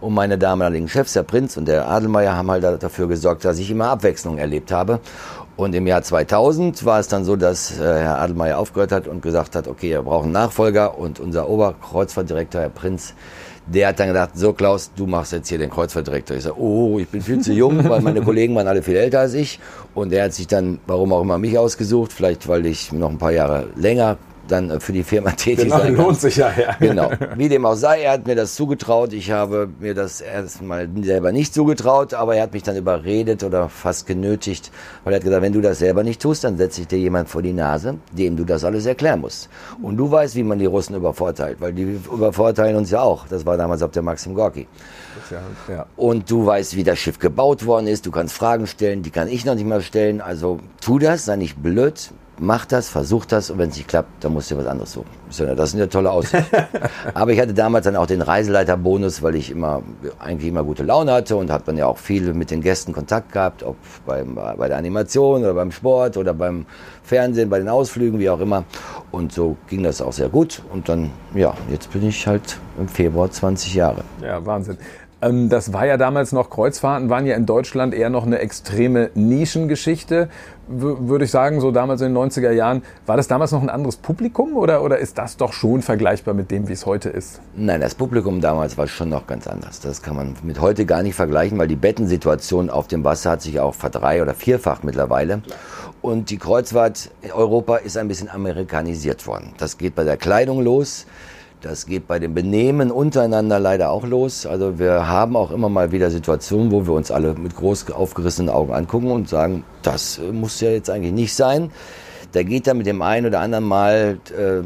[0.00, 3.70] Und meine damaligen Chefs, der Prinz und der Adelmeier, haben halt dafür gesorgt, dass ich
[3.70, 5.00] immer Abwechslung erlebt habe.
[5.58, 9.22] Und im Jahr 2000 war es dann so, dass äh, Herr Adelmeier aufgehört hat und
[9.22, 10.96] gesagt hat, okay, braucht einen Nachfolger.
[10.96, 13.12] Und unser Oberkreuzfahrtdirektor, Herr Prinz,
[13.66, 16.36] der hat dann gedacht, so Klaus, du machst jetzt hier den Kreuzfahrtdirektor.
[16.36, 19.18] Ich sage, oh, ich bin viel zu jung, weil meine Kollegen waren alle viel älter
[19.18, 19.58] als ich.
[19.96, 22.12] Und er hat sich dann, warum auch immer, mich ausgesucht.
[22.12, 24.16] Vielleicht, weil ich noch ein paar Jahre länger
[24.50, 26.04] dann äh, für die Firma tätig genau, sein kann.
[26.04, 26.74] lohnt sich ja, ja.
[26.78, 27.10] Genau.
[27.36, 29.12] Wie dem auch sei, er hat mir das zugetraut.
[29.12, 33.68] Ich habe mir das erstmal selber nicht zugetraut, aber er hat mich dann überredet oder
[33.68, 34.70] fast genötigt,
[35.04, 37.28] weil er hat gesagt, wenn du das selber nicht tust, dann setze ich dir jemand
[37.28, 39.48] vor die Nase, dem du das alles erklären musst.
[39.82, 43.26] Und du weißt, wie man die Russen übervorteilt, weil die übervorteilen uns ja auch.
[43.28, 44.66] Das war damals auf der Maxim Gorki.
[45.30, 45.86] Ja, ja.
[45.96, 48.06] Und du weißt, wie das Schiff gebaut worden ist.
[48.06, 50.20] Du kannst Fragen stellen, die kann ich noch nicht mal stellen.
[50.20, 54.24] Also tu das, sei nicht blöd mach das, versuch das und wenn es nicht klappt,
[54.24, 55.08] dann musst du was anderes suchen.
[55.56, 56.56] Das sind ja tolle Aussichten.
[57.14, 59.82] Aber ich hatte damals dann auch den Reiseleiterbonus, weil ich immer
[60.18, 63.32] eigentlich immer gute Laune hatte und hat man ja auch viel mit den Gästen Kontakt
[63.32, 63.76] gehabt, ob
[64.06, 66.66] beim, bei der Animation oder beim Sport oder beim
[67.02, 68.64] Fernsehen, bei den Ausflügen, wie auch immer.
[69.10, 70.62] Und so ging das auch sehr gut.
[70.72, 74.02] Und dann, ja, jetzt bin ich halt im Februar 20 Jahre.
[74.22, 74.78] Ja, Wahnsinn.
[75.20, 79.10] Ähm, das war ja damals noch, Kreuzfahrten waren ja in Deutschland eher noch eine extreme
[79.14, 80.28] Nischengeschichte,
[80.68, 82.82] würde ich sagen, so damals in den 90er Jahren.
[83.06, 86.50] War das damals noch ein anderes Publikum oder, oder ist das doch schon vergleichbar mit
[86.50, 87.40] dem, wie es heute ist?
[87.56, 89.80] Nein, das Publikum damals war schon noch ganz anders.
[89.80, 93.42] Das kann man mit heute gar nicht vergleichen, weil die Bettensituation auf dem Wasser hat
[93.42, 95.42] sich auch verdrei- oder vierfacht mittlerweile.
[96.00, 99.54] Und die Kreuzfahrt in Europa ist ein bisschen amerikanisiert worden.
[99.58, 101.06] Das geht bei der Kleidung los.
[101.60, 104.46] Das geht bei dem Benehmen untereinander leider auch los.
[104.46, 108.48] Also wir haben auch immer mal wieder Situationen, wo wir uns alle mit groß aufgerissenen
[108.48, 111.72] Augen angucken und sagen, das muss ja jetzt eigentlich nicht sein.
[112.30, 114.62] Da geht dann mit dem einen oder anderen Mal äh,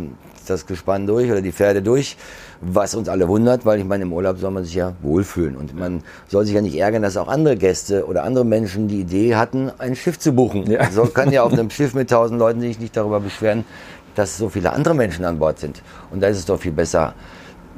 [0.46, 2.16] das Gespann durch oder die Pferde durch,
[2.60, 5.78] was uns alle wundert, weil ich meine, im Urlaub soll man sich ja wohlfühlen und
[5.78, 9.36] man soll sich ja nicht ärgern, dass auch andere Gäste oder andere Menschen die Idee
[9.36, 10.70] hatten, ein Schiff zu buchen.
[10.70, 10.90] Ja.
[10.90, 13.64] So kann ja auf einem Schiff mit tausend Leuten sich nicht darüber beschweren,
[14.14, 15.82] dass so viele andere Menschen an Bord sind.
[16.10, 17.14] Und da ist es doch viel besser,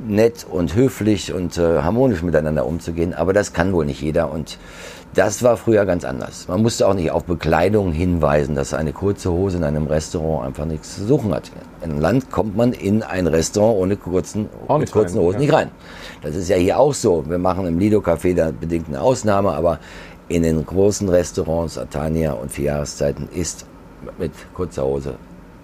[0.07, 3.15] nett und höflich und äh, harmonisch miteinander umzugehen.
[3.15, 4.33] Aber das kann wohl nicht jeder.
[4.33, 4.59] Und
[5.15, 6.49] das war früher ganz anders.
[6.49, 10.65] Man musste auch nicht auf Bekleidung hinweisen, dass eine kurze Hose in einem Restaurant einfach
[10.65, 11.53] nichts zu suchen hat.
[11.83, 14.49] In einem Land kommt man in ein Restaurant ohne kurzen,
[14.79, 15.47] mit kurzen rein, Hosen ja.
[15.47, 15.71] nicht rein.
[16.23, 17.25] Das ist ja hier auch so.
[17.29, 19.79] Wir machen im Lido Café da bedingt eine Ausnahme, aber
[20.29, 23.67] in den großen Restaurants, Atania und vier Jahreszeiten ist
[24.19, 25.15] mit kurzer Hose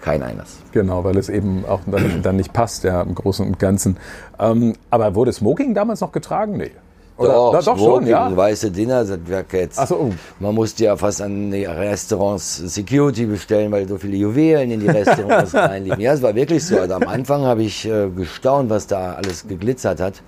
[0.00, 0.58] kein Einlass.
[0.72, 3.96] Genau, weil es eben auch dann, dann nicht passt, ja, im Großen und Ganzen.
[4.38, 6.56] Ähm, aber wurde Smoking damals noch getragen?
[6.56, 6.70] Nee.
[7.16, 7.34] Oder?
[7.34, 8.36] Doch, Na, doch Smoking, schon, ja.
[8.36, 9.78] weiße Dinner, Jackets.
[9.78, 10.10] Ach so, oh.
[10.38, 14.88] Man musste ja fast an die Restaurants Security bestellen, weil so viele Juwelen in die
[14.88, 16.00] Restaurants reinliefen.
[16.00, 16.80] Ja, es war wirklich so.
[16.80, 20.22] Also am Anfang habe ich äh, gestaunt, was da alles geglitzert hat.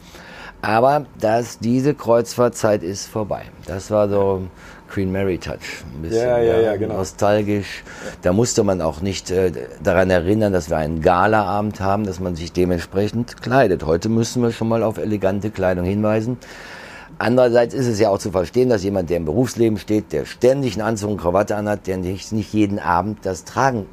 [0.60, 3.44] Aber dass diese Kreuzfahrtzeit ist vorbei.
[3.66, 4.42] Das war so
[4.92, 5.84] Queen Mary Touch.
[5.94, 6.98] Ein bisschen ja, ja, ja, genau.
[6.98, 7.82] nostalgisch.
[8.20, 9.50] Da musste man auch nicht äh,
[9.82, 13.84] daran erinnern, dass wir einen Galaabend haben, dass man sich dementsprechend kleidet.
[13.86, 16.36] Heute müssen wir schon mal auf elegante Kleidung hinweisen.
[17.18, 20.74] Andererseits ist es ja auch zu verstehen, dass jemand, der im Berufsleben steht, der ständig
[20.74, 23.86] einen Anzug und Krawatte anhat, der nicht, nicht jeden Abend das tragen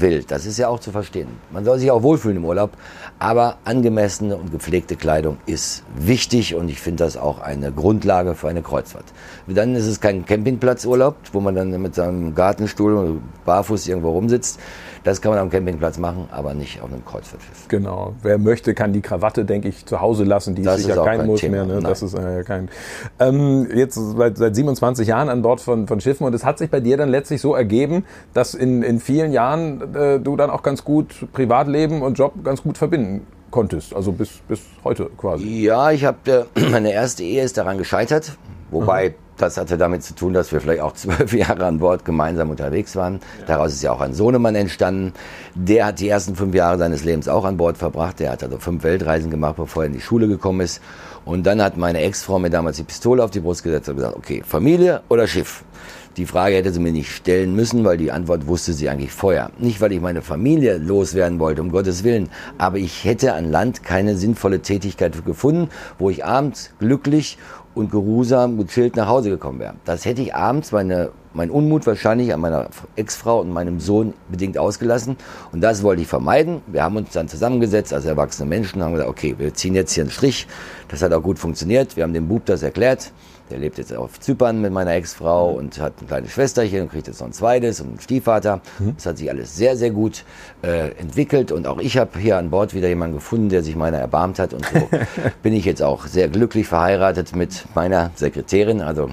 [0.00, 0.24] will.
[0.26, 1.28] Das ist ja auch zu verstehen.
[1.50, 2.70] Man soll sich auch wohlfühlen im Urlaub,
[3.18, 8.48] aber angemessene und gepflegte Kleidung ist wichtig und ich finde das auch eine Grundlage für
[8.48, 9.06] eine Kreuzfahrt.
[9.46, 14.58] Dann ist es kein Campingplatzurlaub, wo man dann mit seinem Gartenstuhl barfuß irgendwo rumsitzt.
[15.04, 17.68] Das kann man am Campingplatz machen, aber nicht auf einem Kreuzfahrtschiff.
[17.68, 18.14] Genau.
[18.22, 20.54] Wer möchte, kann die Krawatte, denke ich, zu Hause lassen.
[20.54, 21.66] Die das ist sicher kein, kein Muss Thema.
[21.66, 21.76] mehr.
[21.76, 21.80] Ne?
[21.82, 22.70] Das ist äh, kein.
[23.20, 26.70] Ähm, jetzt seit, seit 27 Jahren an Bord von, von Schiffen und es hat sich
[26.70, 30.62] bei dir dann letztlich so ergeben, dass in, in vielen Jahren äh, du dann auch
[30.62, 35.44] ganz gut Privatleben und Job ganz gut verbinden konntest, also bis, bis heute quasi.
[35.62, 38.36] Ja, ich habe äh, meine erste Ehe ist daran gescheitert,
[38.70, 39.23] wobei mhm.
[39.36, 42.96] Das hatte damit zu tun, dass wir vielleicht auch zwölf Jahre an Bord gemeinsam unterwegs
[42.96, 43.20] waren.
[43.40, 43.46] Ja.
[43.46, 45.12] Daraus ist ja auch ein Sohnemann entstanden.
[45.54, 48.20] Der hat die ersten fünf Jahre seines Lebens auch an Bord verbracht.
[48.20, 50.80] Der hat also fünf Weltreisen gemacht, bevor er in die Schule gekommen ist.
[51.24, 54.16] Und dann hat meine Ex-Frau mir damals die Pistole auf die Brust gesetzt und gesagt,
[54.16, 55.64] okay, Familie oder Schiff?
[56.16, 59.50] Die Frage hätte sie mir nicht stellen müssen, weil die Antwort wusste sie eigentlich vorher.
[59.58, 63.82] Nicht, weil ich meine Familie loswerden wollte, um Gottes Willen, aber ich hätte an Land
[63.82, 67.36] keine sinnvolle Tätigkeit gefunden, wo ich abends glücklich
[67.74, 69.74] und geruhsam, gechillt nach Hause gekommen wäre.
[69.84, 74.58] Das hätte ich abends meine, mein Unmut wahrscheinlich an meiner Ex-Frau und meinem Sohn bedingt
[74.58, 75.16] ausgelassen.
[75.52, 76.62] Und das wollte ich vermeiden.
[76.66, 79.92] Wir haben uns dann zusammengesetzt als erwachsene Menschen und haben gesagt, okay, wir ziehen jetzt
[79.92, 80.46] hier einen Strich.
[80.88, 81.96] Das hat auch gut funktioniert.
[81.96, 83.12] Wir haben dem Bub das erklärt.
[83.50, 85.58] Der lebt jetzt auf Zypern mit meiner Ex-Frau mhm.
[85.58, 88.60] und hat ein kleines Schwesterchen und kriegt jetzt noch ein zweites und einen Stiefvater.
[88.78, 88.94] Mhm.
[88.96, 90.24] Das hat sich alles sehr, sehr gut
[90.62, 93.98] äh, entwickelt und auch ich habe hier an Bord wieder jemanden gefunden, der sich meiner
[93.98, 94.88] erbarmt hat und so
[95.42, 99.08] bin ich jetzt auch sehr glücklich verheiratet mit meiner Sekretärin, also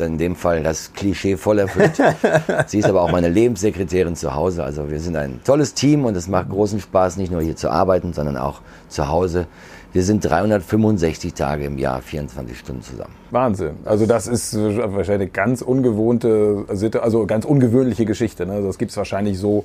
[0.00, 2.02] in dem Fall das Klischee voll erfüllt.
[2.66, 4.64] Sie ist aber auch meine Lebenssekretärin zu Hause.
[4.64, 7.70] Also wir sind ein tolles Team und es macht großen Spaß, nicht nur hier zu
[7.70, 9.46] arbeiten, sondern auch zu Hause.
[9.94, 13.14] Wir sind 365 Tage im Jahr, 24 Stunden zusammen.
[13.30, 13.76] Wahnsinn.
[13.84, 16.64] Also das ist wahrscheinlich ganz ungewohnte,
[17.00, 18.44] also ganz ungewöhnliche Geschichte.
[18.44, 18.60] Ne?
[18.60, 19.64] Das gibt es wahrscheinlich so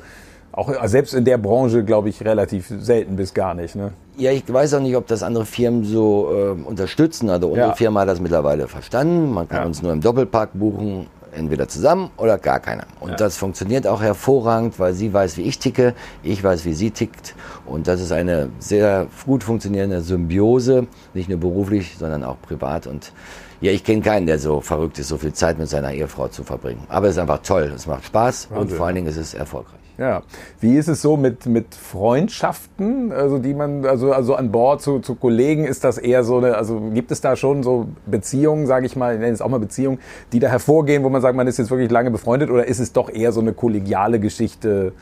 [0.51, 3.75] auch selbst in der Branche, glaube ich, relativ selten bis gar nicht.
[3.75, 3.91] Ne?
[4.17, 7.31] Ja, ich weiß auch nicht, ob das andere Firmen so äh, unterstützen.
[7.31, 7.75] Also unsere ja.
[7.75, 9.31] Firma hat das mittlerweile verstanden.
[9.31, 9.65] Man kann ja.
[9.65, 12.85] uns nur im Doppelpark buchen, entweder zusammen oder gar keiner.
[12.99, 13.15] Und ja.
[13.15, 17.35] das funktioniert auch hervorragend, weil sie weiß, wie ich ticke, ich weiß, wie sie tickt.
[17.65, 22.87] Und das ist eine sehr gut funktionierende Symbiose, nicht nur beruflich, sondern auch privat.
[22.87, 23.13] Und
[23.61, 26.43] ja, ich kenne keinen, der so verrückt ist, so viel Zeit mit seiner Ehefrau zu
[26.43, 26.83] verbringen.
[26.87, 28.57] Aber es ist einfach toll, es macht Spaß Wahnsinn.
[28.57, 29.78] und vor allen Dingen ist es erfolgreich.
[29.99, 30.23] Ja.
[30.61, 34.99] Wie ist es so mit, mit Freundschaften, also die man, also, also an Bord zu,
[34.99, 38.85] zu Kollegen, ist das eher so eine, also gibt es da schon so Beziehungen, sage
[38.85, 39.99] ich mal, ich nenne es auch mal Beziehungen,
[40.31, 42.93] die da hervorgehen, wo man sagt, man ist jetzt wirklich lange befreundet oder ist es
[42.93, 44.93] doch eher so eine kollegiale Geschichte?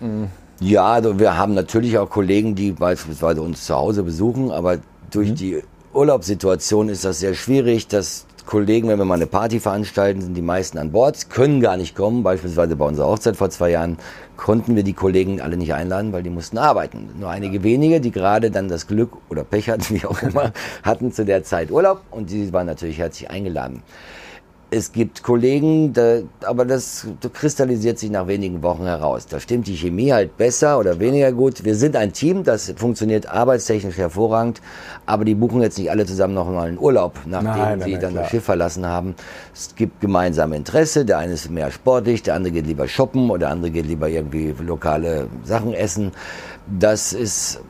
[0.00, 0.28] Mhm.
[0.60, 4.78] Ja, also wir haben natürlich auch Kollegen, die beispielsweise uns zu Hause besuchen, aber
[5.10, 5.34] durch mhm.
[5.36, 5.62] die
[5.94, 10.42] Urlaubssituation ist das sehr schwierig, dass Kollegen, wenn wir mal eine Party veranstalten, sind die
[10.42, 12.24] meisten an Bord, können gar nicht kommen.
[12.24, 13.96] Beispielsweise bei unserer Hochzeit vor zwei Jahren
[14.36, 17.10] konnten wir die Kollegen alle nicht einladen, weil die mussten arbeiten.
[17.20, 21.12] Nur einige wenige, die gerade dann das Glück oder Pech hatten, wie auch immer, hatten
[21.12, 23.84] zu der Zeit Urlaub und die waren natürlich herzlich eingeladen.
[24.72, 29.26] Es gibt Kollegen, da, aber das kristallisiert sich nach wenigen Wochen heraus.
[29.26, 31.64] Da stimmt die Chemie halt besser oder weniger gut.
[31.64, 34.62] Wir sind ein Team, das funktioniert arbeitstechnisch hervorragend,
[35.06, 38.00] aber die buchen jetzt nicht alle zusammen noch mal einen Urlaub, nachdem nein, sie nein,
[38.00, 38.22] dann klar.
[38.22, 39.16] das Schiff verlassen haben.
[39.52, 41.04] Es gibt gemeinsame Interesse.
[41.04, 44.08] Der eine ist mehr sportlich, der andere geht lieber shoppen oder der andere geht lieber
[44.08, 46.12] irgendwie lokale Sachen essen.
[46.78, 47.60] Das ist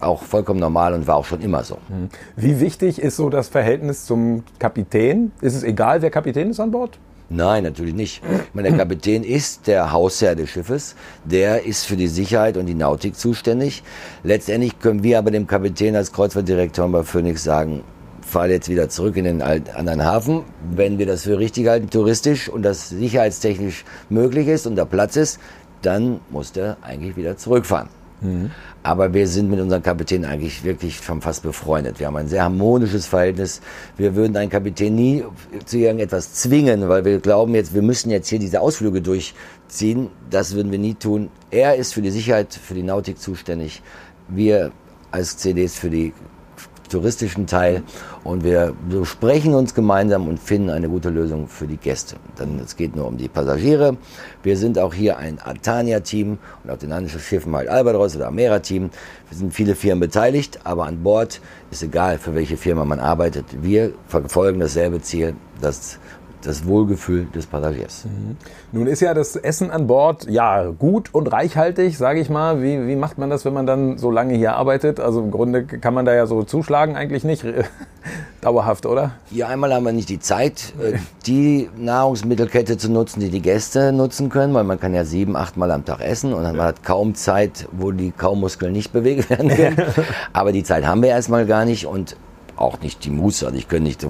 [0.00, 1.76] auch vollkommen normal und war auch schon immer so.
[1.88, 2.08] Mhm.
[2.36, 5.32] Wie wichtig ist so das Verhältnis zum Kapitän?
[5.40, 6.98] Ist es egal, wer Kapitän ist an Bord?
[7.32, 8.22] Nein, natürlich nicht.
[8.48, 10.96] Ich meine, der Kapitän ist der Hausherr des Schiffes.
[11.24, 13.84] Der ist für die Sicherheit und die Nautik zuständig.
[14.24, 17.84] Letztendlich können wir aber dem Kapitän als Kreuzfahrtdirektor bei Phoenix sagen,
[18.20, 20.42] fahr jetzt wieder zurück in den anderen Hafen.
[20.74, 25.14] Wenn wir das für richtig halten, touristisch und das sicherheitstechnisch möglich ist und da Platz
[25.14, 25.38] ist,
[25.82, 27.88] dann muss der eigentlich wieder zurückfahren.
[28.20, 28.50] Mhm.
[28.82, 32.00] Aber wir sind mit unserem Kapitän eigentlich wirklich schon fast befreundet.
[32.00, 33.60] Wir haben ein sehr harmonisches Verhältnis.
[33.98, 35.22] Wir würden einen Kapitän nie
[35.66, 40.08] zu irgendetwas zwingen, weil wir glauben jetzt, wir müssen jetzt hier diese Ausflüge durchziehen.
[40.30, 41.28] Das würden wir nie tun.
[41.50, 43.82] Er ist für die Sicherheit, für die Nautik zuständig.
[44.28, 44.72] Wir
[45.10, 46.14] als CDs für die
[46.90, 47.82] touristischen Teil
[48.24, 52.16] und wir besprechen uns gemeinsam und finden eine gute Lösung für die Gäste.
[52.36, 53.96] Dann es geht nur um die Passagiere.
[54.42, 58.90] Wir sind auch hier ein Atania-Team und auf den anderen Schiffen halt Albatros oder Amera-Team.
[59.28, 63.46] Wir sind viele Firmen beteiligt, aber an Bord ist egal, für welche Firma man arbeitet.
[63.62, 65.99] Wir verfolgen dasselbe Ziel, das
[66.42, 68.04] das Wohlgefühl des Passagiers.
[68.04, 68.36] Mhm.
[68.72, 72.62] Nun ist ja das Essen an Bord ja gut und reichhaltig, sage ich mal.
[72.62, 75.00] Wie, wie macht man das, wenn man dann so lange hier arbeitet?
[75.00, 77.44] Also im Grunde kann man da ja so zuschlagen eigentlich nicht
[78.40, 79.12] dauerhaft, oder?
[79.30, 83.92] Ja, einmal haben wir nicht die Zeit, äh, die Nahrungsmittelkette zu nutzen, die die Gäste
[83.92, 86.82] nutzen können, weil man kann ja sieben, acht Mal am Tag essen und man hat
[86.82, 89.76] kaum Zeit, wo die Kaumuskeln nicht bewegt werden können.
[90.32, 92.16] Aber die Zeit haben wir erstmal gar nicht und
[92.60, 93.46] auch nicht die Muße.
[93.46, 94.04] Also ich könnte nicht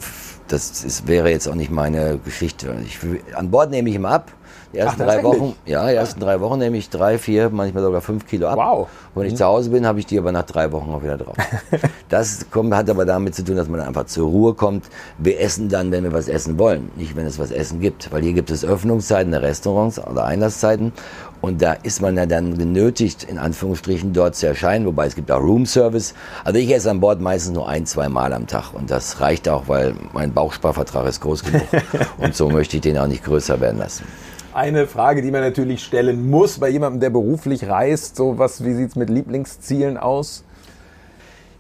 [0.49, 2.75] das ist, wäre jetzt auch nicht meine Geschichte.
[2.85, 2.99] Ich,
[3.35, 4.33] an Bord nehme ich immer ab.
[4.73, 7.83] Die ersten Ach, drei Wochen, ja, die ersten drei Wochen nehme ich drei, vier, manchmal
[7.83, 8.57] sogar fünf Kilo ab.
[8.57, 8.89] Wow.
[9.17, 9.39] Wenn ich mhm.
[9.39, 11.37] zu Hause bin, habe ich die aber nach drei Wochen auch wieder drauf.
[12.09, 14.85] das kommt, hat aber damit zu tun, dass man einfach zur Ruhe kommt.
[15.19, 18.13] Wir essen dann, wenn wir was essen wollen, nicht wenn es was essen gibt.
[18.13, 20.93] Weil hier gibt es Öffnungszeiten der Restaurants oder Einlasszeiten.
[21.41, 25.31] Und da ist man ja dann genötigt, in Anführungsstrichen dort zu erscheinen, wobei es gibt
[25.31, 26.15] auch Roomservice.
[26.45, 28.75] Also ich esse an Bord meistens nur ein, zwei Mal am Tag.
[28.75, 31.63] Und das reicht auch, weil mein Bauchsparvertrag ist groß genug.
[32.19, 34.05] und so möchte ich den auch nicht größer werden lassen.
[34.53, 38.75] Eine Frage, die man natürlich stellen muss bei jemandem, der beruflich reist, so was, wie
[38.75, 40.45] sieht's mit Lieblingszielen aus?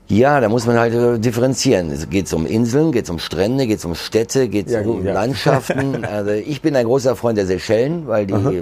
[0.08, 1.92] Ja, da muss man halt äh, differenzieren.
[1.92, 5.12] Es geht um Inseln, geht um Strände, geht um Städte, geht ja, um ja.
[5.12, 6.04] Landschaften.
[6.10, 8.52] Also ich bin ein großer Freund der Seychellen, weil die Aha.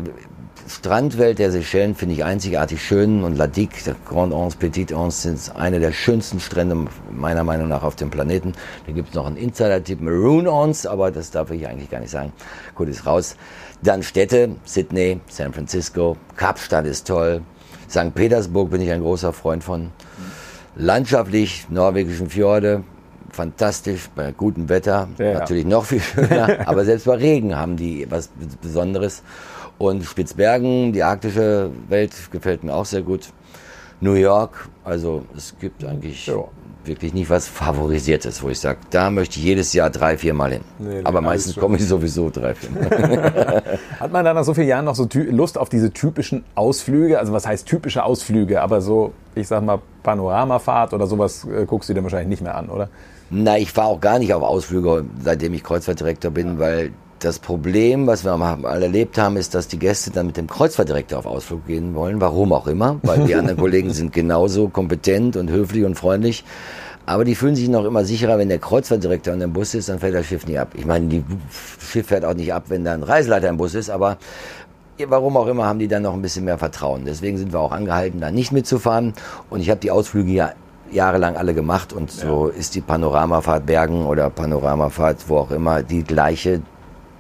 [0.69, 5.35] Strandwelt der Seychellen finde ich einzigartig schön und La Digue, der Grand Anse, Petit Anse
[5.35, 8.53] sind eine der schönsten Strände meiner Meinung nach auf dem Planeten.
[8.87, 12.11] Da gibt es noch einen Insider-Tipp, Maroon Anse, aber das darf ich eigentlich gar nicht
[12.11, 12.35] sagen.
[12.75, 13.37] Gut, ist raus.
[13.83, 17.41] Dann Städte, Sydney, San Francisco, Kapstadt ist toll.
[17.89, 18.15] St.
[18.15, 19.91] Petersburg bin ich ein großer Freund von.
[20.77, 22.85] Landschaftlich, norwegischen Fjorde,
[23.31, 28.07] fantastisch, bei gutem Wetter ja, natürlich noch viel schöner, aber selbst bei Regen haben die
[28.11, 28.29] was
[28.61, 29.23] Besonderes.
[29.79, 33.29] Und Spitzbergen, die arktische Welt gefällt mir auch sehr gut.
[34.01, 36.35] New York, also es gibt eigentlich ja.
[36.85, 40.53] wirklich nicht was Favorisiertes, wo ich sage, da möchte ich jedes Jahr drei, vier Mal
[40.53, 40.61] hin.
[40.79, 43.63] Nee, Aber meistens komme ich sowieso drei, vier Mal.
[44.01, 47.19] Hat man dann nach so vielen Jahren noch so Lust auf diese typischen Ausflüge?
[47.19, 48.63] Also was heißt typische Ausflüge?
[48.63, 52.55] Aber so, ich sag mal, Panoramafahrt oder sowas äh, guckst du dir wahrscheinlich nicht mehr
[52.55, 52.89] an, oder?
[53.31, 58.07] Na, ich fahre auch gar nicht auf Ausflüge, seitdem ich Kreuzfahrtdirektor bin, weil das Problem,
[58.07, 61.67] was wir alle erlebt haben, ist, dass die Gäste dann mit dem Kreuzfahrtdirektor auf Ausflug
[61.67, 65.97] gehen wollen, warum auch immer, weil die anderen Kollegen sind genauso kompetent und höflich und
[65.97, 66.45] freundlich.
[67.07, 69.99] Aber die fühlen sich noch immer sicherer, wenn der Kreuzfahrtdirektor an dem Bus ist, dann
[69.99, 70.69] fällt das Schiff nie ab.
[70.75, 71.25] Ich meine, die
[71.81, 74.19] Schiff fährt auch nicht ab, wenn da ein Reiseleiter im Bus ist, aber
[75.07, 77.05] warum auch immer haben die dann noch ein bisschen mehr Vertrauen.
[77.07, 79.15] Deswegen sind wir auch angehalten, da nicht mitzufahren.
[79.49, 80.53] Und ich habe die Ausflüge ja
[80.91, 82.59] jahrelang alle gemacht und so ja.
[82.59, 86.63] ist die Panoramafahrt Bergen oder Panoramafahrt, wo auch immer, die gleiche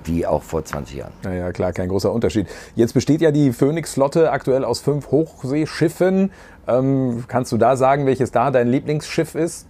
[0.09, 1.13] wie auch vor 20 Jahren.
[1.23, 2.47] Naja, klar, kein großer Unterschied.
[2.75, 6.33] Jetzt besteht ja die Phoenix-Flotte aktuell aus fünf Hochseeschiffen.
[6.67, 9.67] Ähm, kannst du da sagen, welches da dein Lieblingsschiff ist?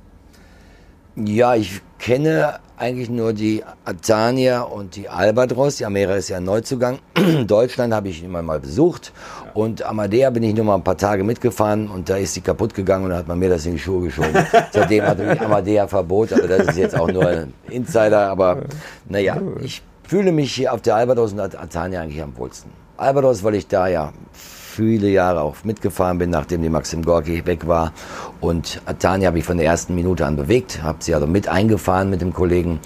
[1.17, 5.77] Ja, ich kenne eigentlich nur die Atania und die Albatros.
[5.77, 7.01] Die Amera ist ja Neuzugang.
[7.47, 9.13] Deutschland habe ich immer mal besucht.
[9.55, 12.75] Und Amadea bin ich nur mal ein paar Tage mitgefahren und da ist sie kaputt
[12.75, 14.31] gegangen und da hat man mir das in die Schuhe geschoben.
[14.73, 16.33] Seitdem hat mich Amadea Verbot.
[16.33, 18.29] Also das ist jetzt auch nur ein Insider.
[18.29, 18.63] Aber
[19.09, 22.71] naja, ich fühle mich hier auf der Albatros und Atania eigentlich am wohlsten.
[22.97, 27.69] Albatros, weil ich da ja viele Jahre auch mitgefahren bin, nachdem die Maxim Gorki weg
[27.69, 27.93] war.
[28.41, 32.09] Und Atania habe ich von der ersten Minute an bewegt, habe sie also mit eingefahren
[32.09, 32.81] mit dem Kollegen.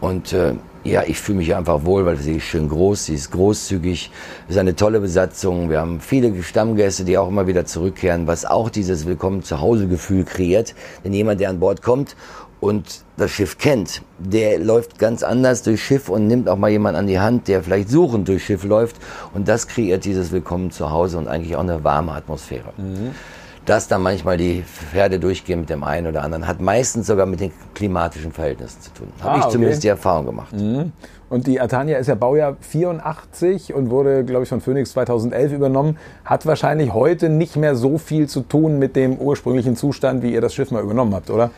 [0.00, 3.30] Und äh, ja, ich fühle mich einfach wohl, weil sie ist schön groß, sie ist
[3.30, 4.10] großzügig,
[4.48, 5.70] ist eine tolle Besatzung.
[5.70, 9.86] Wir haben viele Stammgäste, die auch immer wieder zurückkehren, was auch dieses Willkommen zu Hause
[9.86, 10.74] Gefühl kreiert.
[11.04, 12.16] Denn jemand, der an Bord kommt
[12.60, 16.96] und das Schiff kennt, der läuft ganz anders durchs Schiff und nimmt auch mal jemand
[16.96, 18.96] an die Hand, der vielleicht suchend durchs Schiff läuft.
[19.34, 22.72] Und das kreiert dieses Willkommen zu Hause und eigentlich auch eine warme Atmosphäre.
[22.76, 23.14] Mhm.
[23.66, 27.40] Dass dann manchmal die Pferde durchgehen mit dem einen oder anderen, hat meistens sogar mit
[27.40, 29.08] den klimatischen Verhältnissen zu tun.
[29.20, 29.52] Habe ah, ich okay.
[29.52, 30.52] zumindest die Erfahrung gemacht.
[30.52, 30.92] Mhm.
[31.28, 35.98] Und die Atania ist ja Baujahr 84 und wurde, glaube ich, von Phoenix 2011 übernommen.
[36.24, 40.40] Hat wahrscheinlich heute nicht mehr so viel zu tun mit dem ursprünglichen Zustand, wie ihr
[40.40, 41.50] das Schiff mal übernommen habt, oder?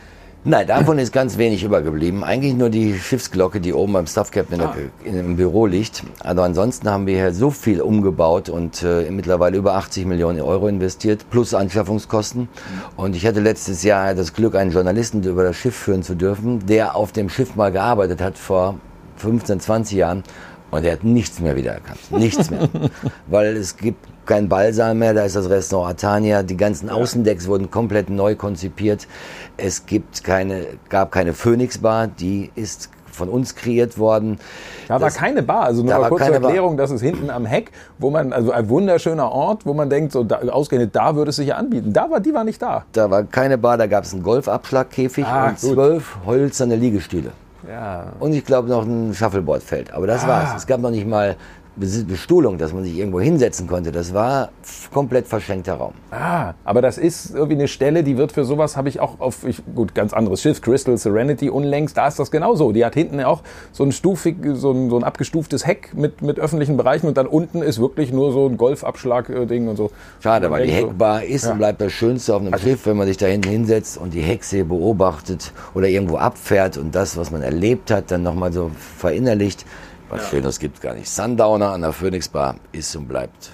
[0.45, 2.23] Nein, davon ist ganz wenig übergeblieben.
[2.23, 4.73] Eigentlich nur die Schiffsglocke, die oben beim Staff Captain ah.
[5.03, 6.03] im Büro liegt.
[6.21, 10.69] Also ansonsten haben wir hier so viel umgebaut und äh, mittlerweile über 80 Millionen Euro
[10.69, 12.47] investiert, plus Anschaffungskosten.
[12.95, 16.65] Und ich hatte letztes Jahr das Glück, einen Journalisten über das Schiff führen zu dürfen,
[16.65, 18.75] der auf dem Schiff mal gearbeitet hat vor
[19.17, 20.23] 15, 20 Jahren.
[20.71, 21.99] Und er hat nichts mehr wiedererkannt.
[22.11, 22.69] Nichts mehr.
[23.27, 26.43] Weil es gibt kein Ballsaal mehr, da ist das Restaurant Atania.
[26.43, 29.07] Die ganzen Außendecks wurden komplett neu konzipiert.
[29.57, 34.39] Es gibt keine, gab keine Phoenix Bar, die ist von uns kreiert worden.
[34.87, 37.71] Da war keine Bar, also nur mal kurz zur Erklärung, das ist hinten am Heck,
[37.97, 41.35] wo man, also ein wunderschöner Ort, wo man denkt, so da, ausgerechnet da würde es
[41.35, 41.91] sich ja anbieten.
[41.91, 42.85] Da war, die war nicht da.
[42.93, 45.73] Da war keine Bar, da gab es einen Golfabschlagkäfig ah, und gut.
[45.73, 47.31] zwölf hölzerne Liegestühle.
[47.69, 48.13] Ja.
[48.19, 49.93] Und ich glaube noch ein Shuffleboardfeld.
[49.93, 50.27] Aber das ah.
[50.27, 50.55] war's.
[50.57, 51.35] Es gab noch nicht mal
[51.79, 53.91] Bestuhlung, dass man sich irgendwo hinsetzen konnte.
[53.91, 54.49] Das war
[54.91, 55.93] komplett verschenkter Raum.
[56.11, 59.45] Ah, aber das ist irgendwie eine Stelle, die wird für sowas, habe ich auch auf,
[59.45, 62.71] ich, gut, ganz anderes Schiff, Crystal Serenity unlängst, da ist das genauso.
[62.71, 66.39] Die hat hinten auch so ein stufig, so ein, so ein abgestuftes Heck mit, mit
[66.39, 69.91] öffentlichen Bereichen und dann unten ist wirklich nur so ein Golfabschlag-Ding und so.
[70.21, 71.51] Schade, weil die Heckbar ist ja.
[71.51, 74.13] und bleibt das Schönste auf einem also Schiff, wenn man sich da hinten hinsetzt und
[74.13, 78.71] die Hecksee beobachtet oder irgendwo abfährt und das, was man erlebt hat, dann nochmal so
[78.97, 79.65] verinnerlicht.
[80.09, 80.27] Was ja.
[80.29, 81.09] Schönes gibt gar nicht.
[81.09, 83.51] Sundowner an der Phoenix Bar ist und bleibt.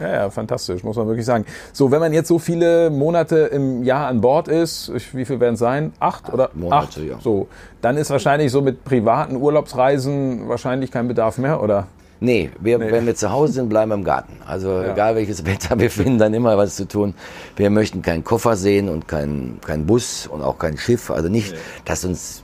[0.00, 1.44] Ja, ja, fantastisch, muss man wirklich sagen.
[1.72, 5.54] So, wenn man jetzt so viele Monate im Jahr an Bord ist, wie viel werden
[5.54, 5.92] es sein?
[5.98, 6.50] Acht, Acht oder?
[6.54, 7.18] Monate, Acht, ja.
[7.20, 7.48] So,
[7.80, 11.88] dann ist wahrscheinlich so mit privaten Urlaubsreisen wahrscheinlich kein Bedarf mehr, oder?
[12.20, 12.92] Nee, wir, nee.
[12.92, 14.34] wenn wir zu Hause sind, bleiben wir im Garten.
[14.46, 14.92] Also ja.
[14.92, 17.14] egal welches Wetter, wir finden dann immer was zu tun.
[17.56, 21.10] Wir möchten keinen Koffer sehen und keinen kein Bus und auch kein Schiff.
[21.10, 21.58] Also nicht, nee.
[21.84, 22.41] dass uns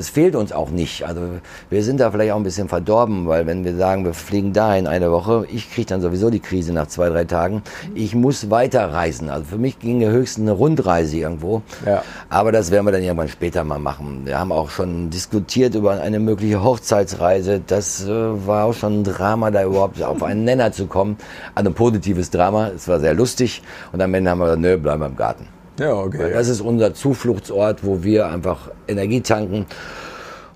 [0.00, 1.06] es fehlt uns auch nicht.
[1.06, 1.20] Also
[1.68, 4.74] wir sind da vielleicht auch ein bisschen verdorben, weil wenn wir sagen, wir fliegen da
[4.74, 7.62] in eine Woche, ich kriege dann sowieso die Krise nach zwei, drei Tagen.
[7.94, 9.28] Ich muss weiterreisen.
[9.28, 11.60] Also für mich ging höchstens eine Rundreise irgendwo.
[11.84, 12.02] Ja.
[12.30, 14.22] Aber das werden wir dann irgendwann später mal machen.
[14.24, 17.60] Wir haben auch schon diskutiert über eine mögliche Hochzeitsreise.
[17.66, 21.18] Das äh, war auch schon ein Drama, da überhaupt auf einen Nenner zu kommen.
[21.54, 22.68] Also ein positives Drama.
[22.68, 23.62] Es war sehr lustig.
[23.92, 25.59] Und am Ende haben wir gesagt, nö, bleiben wir im Garten.
[25.80, 26.18] Ja, okay.
[26.18, 29.64] Weil das ist unser Zufluchtsort, wo wir einfach Energie tanken.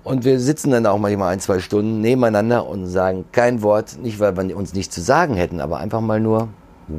[0.03, 4.19] Und wir sitzen dann auch manchmal ein, zwei Stunden nebeneinander und sagen kein Wort, nicht
[4.19, 6.49] weil wir uns nichts zu sagen hätten, aber einfach mal nur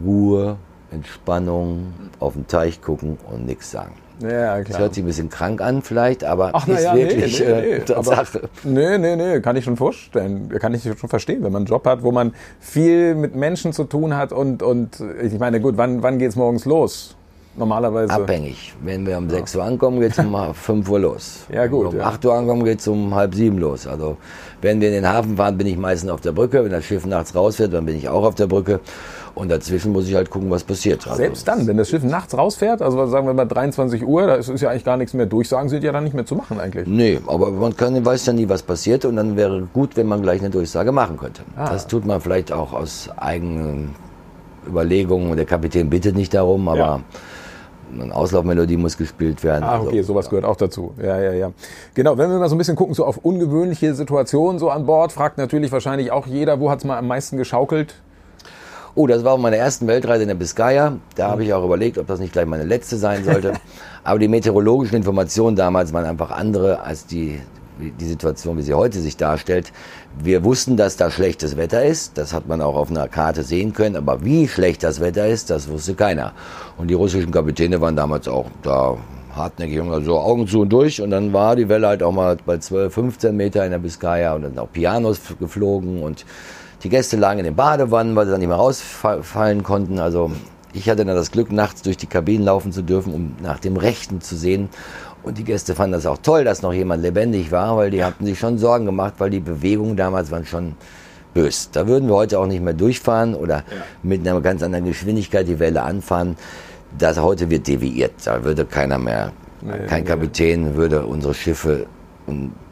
[0.05, 0.57] Ruhe,
[0.91, 3.93] Entspannung, auf den Teich gucken und nichts sagen.
[4.21, 4.65] Ja, klar.
[4.65, 7.71] Das hört sich ein bisschen krank an vielleicht, aber Ach, ist ja, wirklich nee, nee,
[7.75, 8.49] äh, Tatsache.
[8.65, 10.49] Nee, nee, nee, kann ich schon vorstellen.
[10.59, 13.85] Kann ich schon verstehen, wenn man einen Job hat, wo man viel mit Menschen zu
[13.85, 17.16] tun hat und, und ich meine, gut, wann, wann es morgens los?
[17.57, 18.13] Normalerweise.
[18.13, 18.75] Abhängig.
[18.83, 21.41] Wenn wir um 6 Uhr ankommen, geht es um 5 Uhr los.
[21.53, 21.87] Ja, gut.
[21.87, 22.15] Wenn wir um ja.
[22.15, 23.87] 8 Uhr ankommen, geht es um halb sieben los.
[23.87, 24.19] Also,
[24.61, 26.65] wenn wir in den Hafen fahren, bin ich meistens auf der Brücke.
[26.65, 28.81] Wenn das Schiff nachts rausfährt, dann bin ich auch auf der Brücke.
[29.35, 31.07] Und dazwischen muss ich halt gucken, was passiert.
[31.07, 34.35] Also Selbst dann, wenn das Schiff nachts rausfährt, also sagen wir mal 23 Uhr, da
[34.35, 35.27] ist, ist ja eigentlich gar nichts mehr.
[35.27, 36.87] Durchsagen sind ja dann nicht mehr zu machen eigentlich.
[36.87, 39.05] Nee, aber man kann, weiß ja nie, was passiert.
[39.05, 41.43] Und dann wäre gut, wenn man gleich eine Durchsage machen könnte.
[41.55, 41.71] Ah.
[41.71, 43.95] Das tut man vielleicht auch aus eigenen
[44.67, 45.37] Überlegungen.
[45.37, 46.79] Der Kapitän bittet nicht darum, aber...
[46.79, 47.01] Ja
[47.93, 49.65] eine Auslaufmelodie muss gespielt werden.
[49.65, 50.95] Ah, okay, also, sowas gehört auch dazu.
[51.03, 51.53] Ja, ja, ja.
[51.95, 55.13] Genau, wenn wir mal so ein bisschen gucken, so auf ungewöhnliche Situationen so an Bord,
[55.13, 57.95] fragt natürlich wahrscheinlich auch jeder, wo hat es mal am meisten geschaukelt?
[58.95, 60.97] Oh, das war auf meiner ersten Weltreise in der Biskaya.
[61.17, 63.53] Da habe ich auch überlegt, ob das nicht gleich meine letzte sein sollte.
[64.05, 67.41] Aber die meteorologischen Informationen damals waren einfach andere als die,
[67.79, 69.73] die Situation, wie sie heute sich darstellt.
[70.19, 72.19] Wir wussten, dass da schlechtes Wetter ist.
[72.19, 73.97] Das hat man auch auf einer Karte sehen können.
[73.97, 76.33] Aber wie schlecht das Wetter ist, das wusste keiner.
[76.77, 78.97] Und die russischen Kapitäne waren damals auch da
[79.35, 81.01] hartnäckig und so Augen zu und durch.
[81.01, 84.35] Und dann war die Welle halt auch mal bei 12, 15 Meter in der Biskaya
[84.35, 86.25] und dann auch Pianos geflogen und
[86.83, 89.99] die Gäste lagen in den Badewannen, weil sie dann nicht mehr rausfallen konnten.
[89.99, 90.31] Also
[90.73, 93.77] ich hatte dann das Glück, nachts durch die Kabinen laufen zu dürfen, um nach dem
[93.77, 94.69] Rechten zu sehen.
[95.27, 98.25] Und die Gäste fanden das auch toll, dass noch jemand lebendig war, weil die hatten
[98.25, 100.77] sich schon Sorgen gemacht, weil die Bewegungen damals waren schon
[101.35, 101.69] bös.
[101.73, 103.65] Da würden wir heute auch nicht mehr durchfahren oder ja.
[104.05, 106.37] mit einer ganz anderen Geschwindigkeit die Welle anfahren.
[106.97, 108.13] Das heute wird deviiert.
[108.25, 110.09] Da würde keiner mehr, nee, kein nee.
[110.09, 111.87] Kapitän würde unsere Schiffe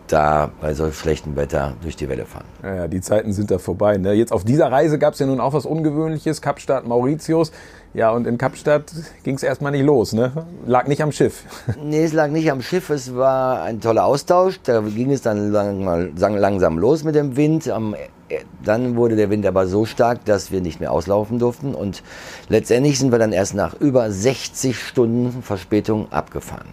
[0.08, 2.44] da bei so schlechtem Wetter durch die Welle fahren.
[2.62, 3.96] Ja, die Zeiten sind da vorbei.
[3.96, 4.12] Ne?
[4.12, 7.52] Jetzt auf dieser Reise gab es ja nun auch was Ungewöhnliches, Kapstadt, Mauritius.
[7.94, 10.32] Ja, und in Kapstadt ging es erstmal nicht los, ne?
[10.66, 11.44] Lag nicht am Schiff.
[11.82, 14.60] Nee, es lag nicht am Schiff, es war ein toller Austausch.
[14.64, 17.68] Da ging es dann lang, langsam los mit dem Wind.
[17.68, 21.74] Äh, dann wurde der Wind aber so stark, dass wir nicht mehr auslaufen durften.
[21.74, 22.02] Und
[22.48, 26.68] letztendlich sind wir dann erst nach über 60 Stunden Verspätung abgefahren.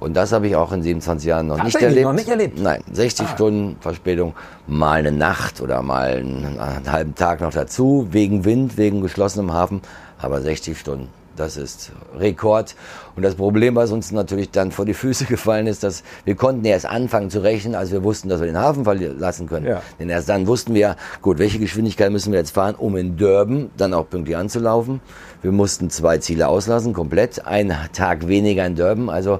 [0.00, 2.04] Und das habe ich auch in 27 Jahren noch nicht erlebt.
[2.04, 2.58] noch nicht erlebt?
[2.58, 3.30] Nein, 60 ah.
[3.34, 4.34] Stunden Verspätung,
[4.66, 9.52] mal eine Nacht oder mal einen, einen, halben Tag noch dazu, wegen Wind, wegen geschlossenem
[9.52, 9.82] Hafen,
[10.18, 11.08] aber 60 Stunden.
[11.38, 12.74] Das ist Rekord.
[13.14, 16.64] Und das Problem, was uns natürlich dann vor die Füße gefallen ist, dass wir konnten
[16.64, 19.66] erst anfangen zu rechnen, als wir wussten, dass wir den Hafen verlassen können.
[19.66, 19.82] Ja.
[20.00, 23.70] Denn erst dann wussten wir, gut, welche Geschwindigkeit müssen wir jetzt fahren, um in Durban
[23.76, 25.00] dann auch pünktlich anzulaufen.
[25.40, 27.46] Wir mussten zwei Ziele auslassen, komplett.
[27.46, 29.08] Einen Tag weniger in Durban.
[29.08, 29.38] Also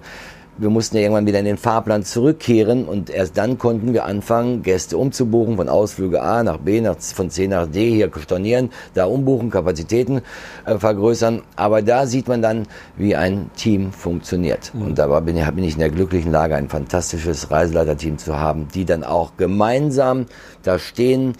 [0.58, 4.62] wir mussten ja irgendwann wieder in den Fahrplan zurückkehren und erst dann konnten wir anfangen,
[4.62, 9.06] Gäste umzubuchen von Ausflüge A nach B, nach, von C nach D, hier stornieren, da
[9.06, 10.20] umbuchen, Kapazitäten
[10.66, 11.42] äh, vergrößern.
[11.56, 12.66] Aber da sieht man dann,
[12.96, 14.72] wie ein Team funktioniert.
[14.74, 14.82] Mhm.
[14.82, 18.68] Und da bin ich, bin ich in der glücklichen Lage, ein fantastisches Reiseleiterteam zu haben,
[18.74, 20.26] die dann auch gemeinsam
[20.62, 21.34] da stehen,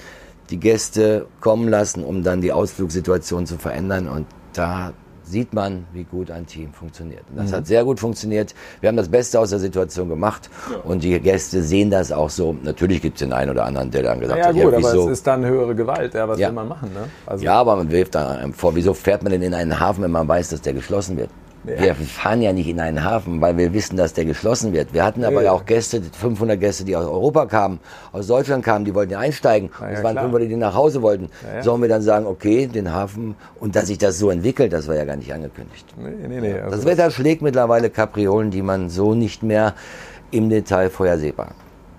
[0.51, 4.09] die Gäste kommen lassen, um dann die Ausflugssituation zu verändern.
[4.09, 4.93] Und da
[5.31, 7.23] sieht man, wie gut ein Team funktioniert.
[7.31, 7.57] Und das mhm.
[7.57, 8.55] hat sehr gut funktioniert.
[8.81, 10.79] Wir haben das Beste aus der Situation gemacht ja.
[10.79, 12.57] und die Gäste sehen das auch so.
[12.63, 14.95] Natürlich gibt es den einen oder anderen, der dann gesagt ja, hat, ja gut, aber
[14.95, 16.15] es ist dann höhere Gewalt.
[16.15, 16.49] Ja, was ja.
[16.49, 16.91] will man machen?
[16.95, 17.09] Ne?
[17.27, 20.11] Also ja, aber man wirft dann vor, wieso fährt man denn in einen Hafen, wenn
[20.11, 21.31] man weiß, dass der geschlossen wird?
[21.65, 21.83] Ja.
[21.83, 24.95] Wir fahren ja nicht in einen Hafen, weil wir wissen, dass der geschlossen wird.
[24.95, 27.81] Wir hatten aber ja auch Gäste, 500 Gäste, die aus Europa kamen,
[28.13, 29.71] aus Deutschland kamen, die wollten ja einsteigen.
[29.81, 30.25] Ja, es waren klar.
[30.25, 31.29] 500, die nach Hause wollten.
[31.61, 34.97] Sollen wir dann sagen, okay, den Hafen und dass sich das so entwickelt, das war
[34.97, 35.87] ja gar nicht angekündigt.
[35.97, 36.61] Nee, nee, nee.
[36.61, 39.75] Also das Wetter schlägt mittlerweile Kapriolen, die man so nicht mehr
[40.31, 41.55] im Detail vorhersehbar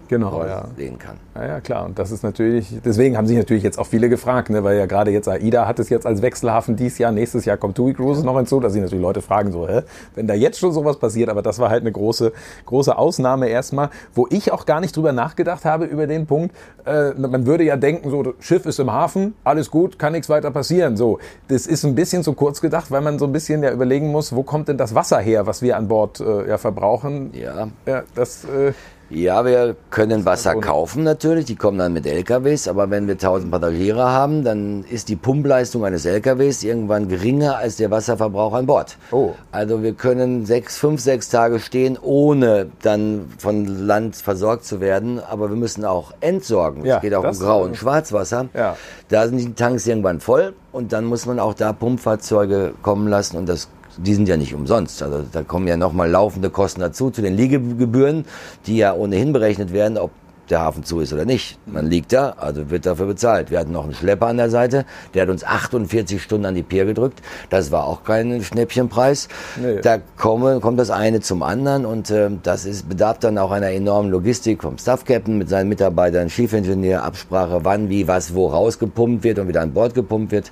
[0.09, 0.65] genau, ja.
[0.75, 1.17] sehen kann.
[1.35, 1.85] Ja, ja, klar.
[1.85, 4.85] Und das ist natürlich, deswegen haben sich natürlich jetzt auch viele gefragt, ne, weil ja
[4.85, 8.23] gerade jetzt AIDA hat es jetzt als Wechselhafen dieses Jahr, nächstes Jahr kommt TUI Cruises
[8.23, 9.83] noch hinzu, dass sich natürlich Leute fragen, so, hä,
[10.15, 12.33] wenn da jetzt schon sowas passiert, aber das war halt eine große,
[12.65, 17.11] große Ausnahme erstmal, wo ich auch gar nicht drüber nachgedacht habe über den Punkt, äh,
[17.11, 20.97] man würde ja denken, so, Schiff ist im Hafen, alles gut, kann nichts weiter passieren,
[20.97, 21.19] so.
[21.47, 24.35] Das ist ein bisschen zu kurz gedacht, weil man so ein bisschen ja überlegen muss,
[24.35, 27.31] wo kommt denn das Wasser her, was wir an Bord äh, ja verbrauchen.
[27.33, 27.69] Ja.
[27.85, 28.73] Ja, das, äh,
[29.09, 33.51] ja, wir können Wasser kaufen natürlich, die kommen dann mit LKWs, aber wenn wir 1000
[33.51, 38.97] Passagiere haben, dann ist die Pumpleistung eines LKWs irgendwann geringer als der Wasserverbrauch an Bord.
[39.11, 39.31] Oh.
[39.51, 45.19] Also wir können sechs, fünf, sechs Tage stehen, ohne dann von Land versorgt zu werden,
[45.19, 46.85] aber wir müssen auch entsorgen.
[46.85, 48.49] Ja, es geht auch um Grau- und Schwarzwasser.
[48.53, 48.77] Ja.
[49.07, 53.37] Da sind die Tanks irgendwann voll und dann muss man auch da Pumpfahrzeuge kommen lassen
[53.37, 55.01] und das die sind ja nicht umsonst.
[55.03, 58.25] Also da kommen ja nochmal laufende Kosten dazu, zu den Liegegebühren,
[58.65, 60.11] die ja ohnehin berechnet werden, ob
[60.49, 61.57] der Hafen zu ist oder nicht.
[61.65, 63.51] Man liegt da, also wird dafür bezahlt.
[63.51, 66.63] Wir hatten noch einen Schlepper an der Seite, der hat uns 48 Stunden an die
[66.63, 67.21] Pier gedrückt.
[67.49, 69.27] Das war auch kein Schnäppchenpreis.
[69.61, 69.81] Nee.
[69.81, 73.69] Da komme, kommt das eine zum anderen und äh, das ist, bedarf dann auch einer
[73.69, 79.23] enormen Logistik vom Staff Captain mit seinen Mitarbeitern, Schiefingenieur, Absprache, wann, wie, was, wo rausgepumpt
[79.23, 80.51] wird und wieder an Bord gepumpt wird.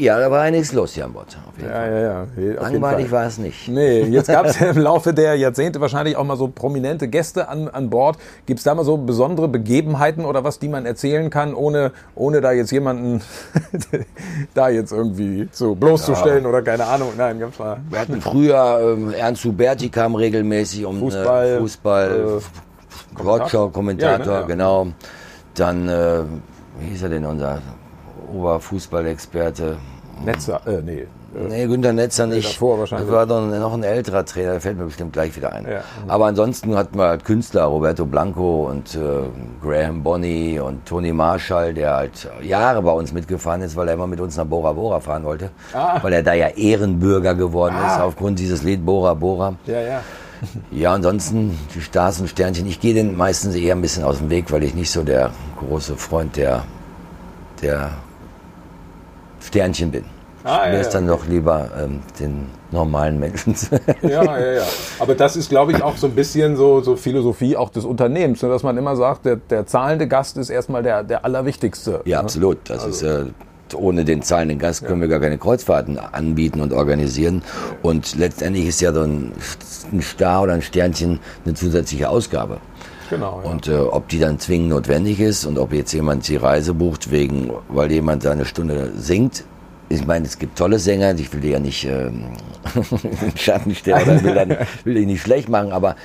[0.00, 1.36] Ja, da war einiges los hier an Bord.
[1.62, 2.26] ja, ja, ja.
[2.62, 3.68] Langweilig war es nicht.
[3.68, 7.50] Nee, jetzt gab es ja im Laufe der Jahrzehnte wahrscheinlich auch mal so prominente Gäste
[7.50, 8.16] an, an Bord.
[8.46, 12.40] Gibt es da mal so besondere Begebenheiten oder was, die man erzählen kann, ohne, ohne
[12.40, 13.20] da jetzt jemanden
[14.54, 16.48] da jetzt irgendwie so bloßzustellen ja.
[16.48, 17.12] oder keine Ahnung?
[17.18, 17.80] Nein, ganz klar.
[17.90, 24.32] Wir hatten früher, ähm, Ernst Huberti kam regelmäßig um Fußball, äh, Fußball äh, Kommentator, Kommentator
[24.32, 24.46] ja, ne?
[24.46, 24.86] genau.
[25.54, 26.20] Dann, äh,
[26.78, 27.60] wie hieß er denn, unser
[28.30, 29.76] Oberfußballexperte.
[30.24, 31.06] Netzer, äh, nee.
[31.32, 32.54] Nee, Günter Netzer nicht.
[32.54, 33.08] Davor wahrscheinlich.
[33.08, 35.64] Das war dann noch ein älterer Trainer, der fällt mir bestimmt gleich wieder ein.
[35.64, 35.82] Ja.
[36.08, 38.98] Aber ansonsten hatten wir halt Künstler, Roberto Blanco und äh,
[39.62, 44.08] Graham Bonney und Tony Marshall, der halt Jahre bei uns mitgefahren ist, weil er immer
[44.08, 45.50] mit uns nach Bora Bora fahren wollte.
[45.72, 46.02] Ah.
[46.02, 47.94] Weil er da ja Ehrenbürger geworden ah.
[47.94, 49.54] ist aufgrund dieses Lied Bora Bora.
[49.66, 50.02] Ja, ja.
[50.70, 52.66] Ja, ansonsten die Stars und Sternchen.
[52.66, 55.30] Ich gehe den meistens eher ein bisschen aus dem Weg, weil ich nicht so der
[55.58, 56.64] große Freund der,
[57.62, 57.90] der
[59.50, 60.04] Sternchen bin.
[60.44, 61.12] Ah, Mir ja, ist dann ja.
[61.12, 63.54] doch lieber ähm, den normalen Menschen.
[64.02, 64.62] ja, ja, ja.
[64.98, 68.42] Aber das ist, glaube ich, auch so ein bisschen so, so Philosophie auch des Unternehmens,
[68.42, 68.48] ne?
[68.48, 72.00] dass man immer sagt, der, der zahlende Gast ist erstmal der, der Allerwichtigste.
[72.04, 72.24] Ja, ne?
[72.24, 72.58] absolut.
[72.64, 73.06] Das also.
[73.06, 73.30] ist äh,
[73.74, 75.08] ohne den zahlenden Gast können ja.
[75.08, 77.42] wir gar keine Kreuzfahrten anbieten und organisieren.
[77.82, 79.32] Und letztendlich ist ja so ein,
[79.92, 82.58] ein Star oder ein Sternchen eine zusätzliche Ausgabe.
[83.10, 83.50] Genau, ja.
[83.50, 87.10] Und äh, ob die dann zwingend notwendig ist und ob jetzt jemand die Reise bucht,
[87.10, 89.44] wegen, weil jemand da eine Stunde singt,
[89.88, 92.26] ich meine, es gibt tolle Sänger, ich will die ja nicht ähm,
[93.02, 95.96] in Schatten stellen oder will, dann, will die nicht schlecht machen, aber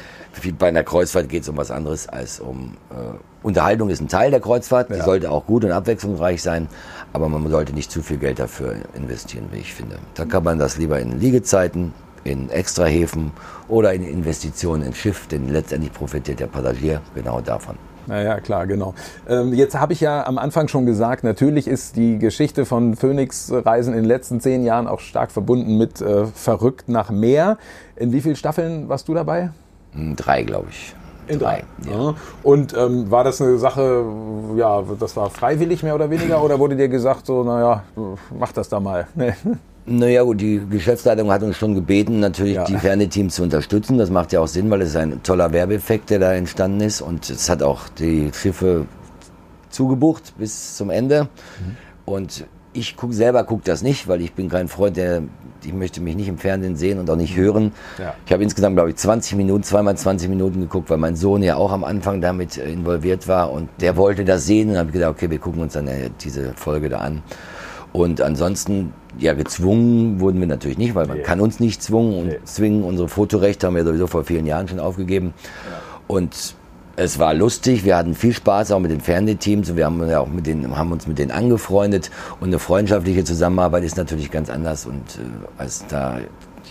[0.57, 2.95] bei einer Kreuzfahrt geht es um was anderes als um äh,
[3.43, 5.05] Unterhaltung ist ein Teil der Kreuzfahrt, die ja.
[5.05, 6.67] sollte auch gut und abwechslungsreich sein,
[7.13, 9.99] aber man sollte nicht zu viel Geld dafür investieren, wie ich finde.
[10.15, 11.93] Da kann man das lieber in Liegezeiten,
[12.25, 13.31] in Extrahäfen
[13.69, 17.77] oder in Investitionen ins Schiff, denn letztendlich profitiert der Passagier genau davon.
[18.07, 18.93] Naja, klar, genau.
[19.27, 23.93] Ähm, jetzt habe ich ja am Anfang schon gesagt, natürlich ist die Geschichte von Phoenix-Reisen
[23.93, 27.57] in den letzten zehn Jahren auch stark verbunden mit äh, Verrückt nach Meer.
[27.95, 29.51] In wie vielen Staffeln warst du dabei?
[29.93, 30.95] Hm, drei, glaube ich.
[31.27, 31.63] In drei.
[31.89, 32.13] Ja.
[32.43, 34.05] Und ähm, war das eine Sache,
[34.55, 37.83] ja, das war freiwillig mehr oder weniger, oder wurde dir gesagt, so, naja,
[38.37, 39.07] mach das da mal?
[39.87, 42.63] Naja gut, die Geschäftsleitung hat uns schon gebeten, natürlich ja.
[42.63, 43.97] die Fernteams zu unterstützen.
[43.99, 47.01] Das macht ja auch Sinn, weil es ein toller Werbeeffekt, der da entstanden ist.
[47.01, 48.87] Und es hat auch die Schiffe
[49.69, 51.23] zugebucht bis zum Ende.
[51.23, 51.77] Mhm.
[52.05, 55.23] Und ich guck, selber gucke das nicht, weil ich bin kein Freund, der
[55.63, 57.71] ich möchte mich nicht im Fernsehen sehen und auch nicht hören.
[57.97, 58.13] Ja.
[58.25, 61.55] Ich habe insgesamt, glaube ich, 20 Minuten, zweimal 20 Minuten geguckt, weil mein Sohn ja
[61.55, 65.11] auch am Anfang damit äh, involviert war und der wollte das sehen und habe gedacht,
[65.11, 67.23] okay, wir gucken uns dann äh, diese Folge da an.
[67.95, 71.23] Und ansonsten, ja, gezwungen wurden wir natürlich nicht, weil man nee.
[71.23, 72.39] kann uns nicht zwingen, nee.
[72.43, 72.83] zwingen.
[72.83, 75.33] Unsere Fotorechte haben wir sowieso vor vielen Jahren schon aufgegeben.
[75.37, 75.77] Ja.
[76.07, 76.55] Und
[76.97, 80.19] es war lustig, wir hatten viel Spaß auch mit den Fernsehteams und wir haben, ja
[80.19, 84.49] auch mit denen, haben uns mit denen angefreundet und eine freundschaftliche Zusammenarbeit ist natürlich ganz
[84.49, 85.21] anders und äh,
[85.57, 86.19] als da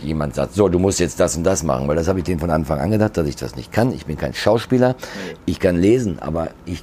[0.02, 2.40] jemand sagt, so, du musst jetzt das und das machen, weil das habe ich denen
[2.40, 3.92] von Anfang an gedacht, dass ich das nicht kann.
[3.92, 4.96] Ich bin kein Schauspieler,
[5.46, 6.82] ich kann lesen, aber ich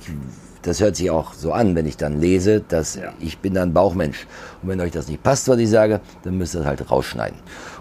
[0.61, 3.13] das hört sich auch so an, wenn ich dann lese, dass ja.
[3.19, 4.27] ich bin dann Bauchmensch.
[4.61, 7.37] Und wenn euch das nicht passt, was ich sage, dann müsst ihr das halt rausschneiden.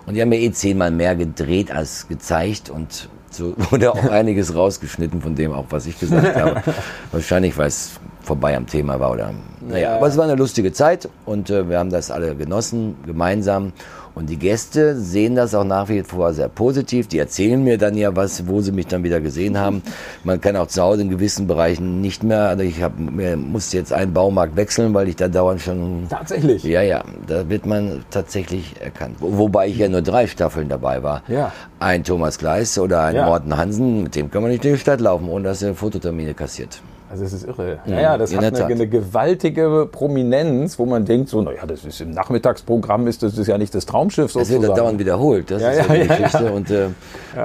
[0.06, 4.54] Und die haben mir eh zehnmal mehr gedreht als gezeigt und so wurde auch einiges
[4.54, 6.62] rausgeschnitten von dem auch, was ich gesagt habe.
[7.12, 11.08] Wahrscheinlich, weil es vorbei am Thema war oder, naja, aber es war eine lustige Zeit
[11.24, 13.72] und äh, wir haben das alle genossen, gemeinsam.
[14.14, 17.08] Und die Gäste sehen das auch nach wie vor sehr positiv.
[17.08, 19.82] Die erzählen mir dann ja was, wo sie mich dann wieder gesehen haben.
[20.24, 22.48] Man kann auch zu Hause in gewissen Bereichen nicht mehr.
[22.48, 26.06] Also ich hab, mir musste jetzt einen Baumarkt wechseln, weil ich da dauernd schon.
[26.08, 26.64] Tatsächlich.
[26.64, 27.04] Ja, ja.
[27.26, 29.16] Da wird man tatsächlich erkannt.
[29.20, 31.22] Wobei ich ja nur drei Staffeln dabei war.
[31.28, 31.52] Ja.
[31.78, 33.26] Ein Thomas Gleis oder ein ja.
[33.26, 36.34] Morten Hansen, mit dem kann man nicht in die Stadt laufen, ohne dass er Fototermine
[36.34, 36.80] kassiert.
[37.10, 37.80] Also es ist irre.
[37.86, 42.00] Ja, ja das hat eine, eine, gewaltige Prominenz, wo man denkt, so, naja, das ist
[42.00, 44.62] im Nachmittagsprogramm ist das ist ja nicht das Traumschiff sozusagen.
[44.62, 46.52] Das wird dauernd wiederholt, das ja, ist ja, die Geschichte.
[46.52, 46.88] Und äh,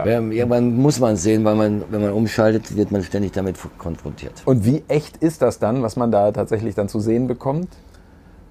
[0.05, 4.33] irgendwann muss man es sehen, weil man, wenn man umschaltet, wird man ständig damit konfrontiert.
[4.45, 7.69] Und wie echt ist das dann, was man da tatsächlich dann zu sehen bekommt?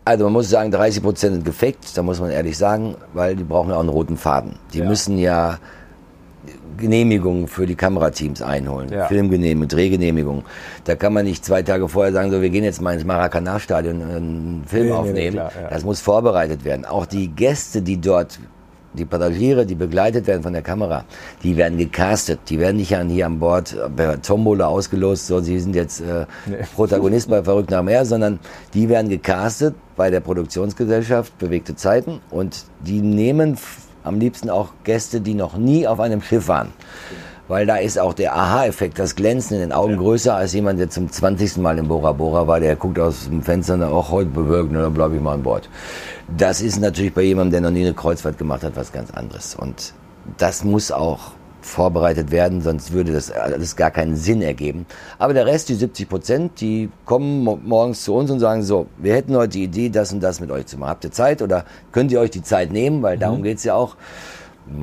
[0.05, 3.45] Also man muss sagen, 30 Prozent sind gefaked, da muss man ehrlich sagen, weil die
[3.45, 4.57] brauchen ja auch einen roten Faden.
[4.73, 5.59] Die müssen ja
[6.77, 8.91] Genehmigungen für die Kamerateams einholen.
[8.91, 9.07] Ja.
[9.07, 10.45] Filmgenehmigung, Drehgenehmigung.
[10.85, 14.03] Da kann man nicht zwei Tage vorher sagen, so wir gehen jetzt mal ins Maracanã-Stadion
[14.03, 15.17] einen Film nee, aufnehmen.
[15.17, 15.69] Nee, klar, ja.
[15.69, 16.85] Das muss vorbereitet werden.
[16.85, 18.39] Auch die Gäste, die dort
[18.95, 21.05] die Passagiere, die begleitet werden von der Kamera,
[21.43, 22.41] die werden gecastet.
[22.49, 26.57] Die werden nicht hier an Bord per Tombola ausgelost, so sie sind jetzt äh, nee.
[26.75, 28.39] Protagonist bei Verrückt nach Meer, sondern
[28.73, 33.57] die werden gecastet bei der Produktionsgesellschaft Bewegte Zeiten und die nehmen
[34.05, 36.73] am liebsten auch Gäste, die noch nie auf einem Schiff waren
[37.49, 39.99] weil da ist auch der Aha-Effekt, das Glänzen in den Augen ja.
[39.99, 41.59] größer als jemand, der zum 20.
[41.59, 44.81] Mal in Bora Bora war, der guckt aus dem Fenster und auch heute bewirkt, ne,
[44.81, 45.69] dann bleibe ich mal an Bord.
[46.37, 49.55] Das ist natürlich bei jemandem, der noch nie eine Kreuzfahrt gemacht hat, was ganz anderes.
[49.55, 49.93] Und
[50.39, 51.33] das muss auch
[51.65, 54.87] vorbereitet werden, sonst würde das alles gar keinen Sinn ergeben.
[55.19, 59.15] Aber der Rest, die 70 Prozent, die kommen morgens zu uns und sagen so, wir
[59.15, 60.91] hätten heute die Idee, das und das mit euch zu machen.
[60.91, 63.45] Habt ihr Zeit oder könnt ihr euch die Zeit nehmen, weil darum mhm.
[63.45, 63.97] geht's ja auch.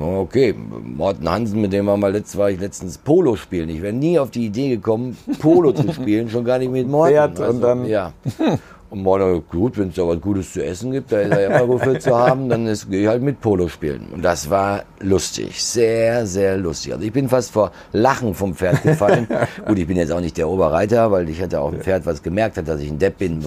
[0.00, 3.68] Okay, Morten Hansen, mit dem war, mal letzt, war ich letztens Polo spielen.
[3.68, 7.16] Ich wäre nie auf die Idee gekommen, Polo zu spielen, schon gar nicht mit Morten.
[7.16, 8.12] Also, und dann ja.
[8.92, 11.66] Und morgen, gut, wenn es da was Gutes zu essen gibt, da ist er immer
[11.66, 14.08] gut für zu haben, dann gehe ich halt mit Polo spielen.
[14.12, 16.92] Und das war lustig, sehr, sehr lustig.
[16.92, 19.26] Also ich bin fast vor Lachen vom Pferd gefallen.
[19.66, 22.22] gut, ich bin jetzt auch nicht der Oberreiter, weil ich hatte auch ein Pferd, was
[22.22, 23.42] gemerkt hat, dass ich ein Depp bin,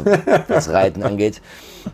[0.47, 1.43] was Reiten angeht.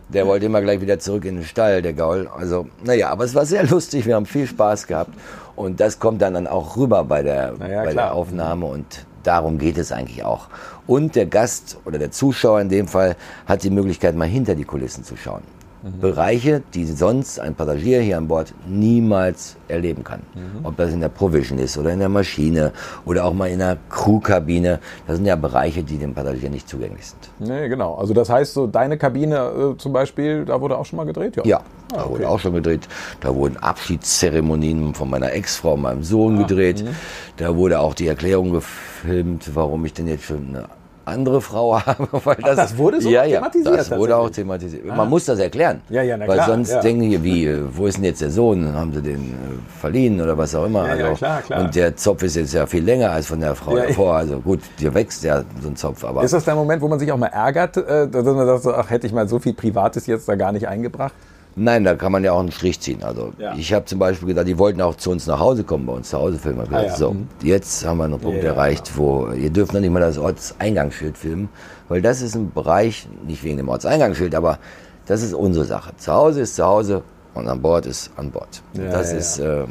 [0.08, 2.30] Der wollte immer gleich wieder zurück in den Stall, der Gaul.
[2.34, 5.12] Also, naja, aber es war sehr lustig, wir haben viel Spaß gehabt.
[5.58, 9.58] Und das kommt dann, dann auch rüber bei der, ja, bei der Aufnahme und darum
[9.58, 10.48] geht es eigentlich auch.
[10.92, 13.16] Und der Gast oder der Zuschauer in dem Fall
[13.46, 15.42] hat die Möglichkeit, mal hinter die Kulissen zu schauen.
[15.84, 16.02] Mhm.
[16.02, 20.20] Bereiche, die sonst ein Passagier hier an Bord niemals erleben kann.
[20.36, 20.66] Mhm.
[20.66, 22.74] Ob das in der Provision ist oder in der Maschine
[23.06, 24.82] oder auch mal in der Crewkabine.
[25.08, 27.30] Das sind ja Bereiche, die dem Passagier nicht zugänglich sind.
[27.40, 27.96] Nee, genau.
[27.96, 31.38] Also das heißt, so deine Kabine äh, zum Beispiel, da wurde auch schon mal gedreht?
[31.38, 32.10] Ja, ja ah, da okay.
[32.10, 32.90] wurde auch schon gedreht.
[33.22, 36.84] Da wurden Abschiedszeremonien von meiner Ex-Frau, meinem Sohn ah, gedreht.
[36.84, 36.92] Mh.
[37.38, 40.81] Da wurde auch die Erklärung gefilmt, warum ich denn jetzt schon eine
[41.12, 42.08] andere Frau habe.
[42.12, 43.72] Weil das, Ach, das wurde so ja, thematisiert?
[43.72, 44.84] Ja, das wurde auch thematisiert.
[44.90, 44.96] Ah.
[44.96, 45.82] Man muss das erklären.
[45.90, 46.82] Ja, ja, na Weil klar, sonst ja.
[46.82, 48.74] denken die, wie, wo ist denn jetzt der Sohn?
[48.74, 50.86] Haben sie den äh, verliehen oder was auch immer?
[50.86, 51.62] Ja, also, ja, klar, klar.
[51.62, 54.16] Und der Zopf ist jetzt ja viel länger als von der Frau ja, davor.
[54.16, 56.04] Also gut, dir wächst ja so ein Zopf.
[56.04, 58.66] Aber ist das der Moment, wo man sich auch mal ärgert, äh, dass man sagt,
[58.68, 61.14] ach, hätte ich mal so viel Privates jetzt da gar nicht eingebracht?
[61.56, 63.04] Nein, da kann man ja auch einen Strich ziehen.
[63.04, 63.54] Also ja.
[63.56, 66.10] ich habe zum Beispiel gedacht, die wollten auch zu uns nach Hause kommen, bei uns
[66.10, 66.66] zu Hause filmen.
[66.72, 66.96] Ah, ja.
[66.96, 67.28] So, mhm.
[67.44, 71.18] jetzt haben wir einen Punkt ja, erreicht, wo ihr dürft noch nicht mal das Ortseingangsschild
[71.18, 71.50] filmen,
[71.90, 74.60] weil das ist ein Bereich, nicht wegen dem Ortseingangsschild, aber
[75.08, 75.92] das ist unsere Sache.
[75.98, 78.62] Zu Hause ist zu Hause und an Bord ist an Bord.
[78.74, 79.66] das ist äh,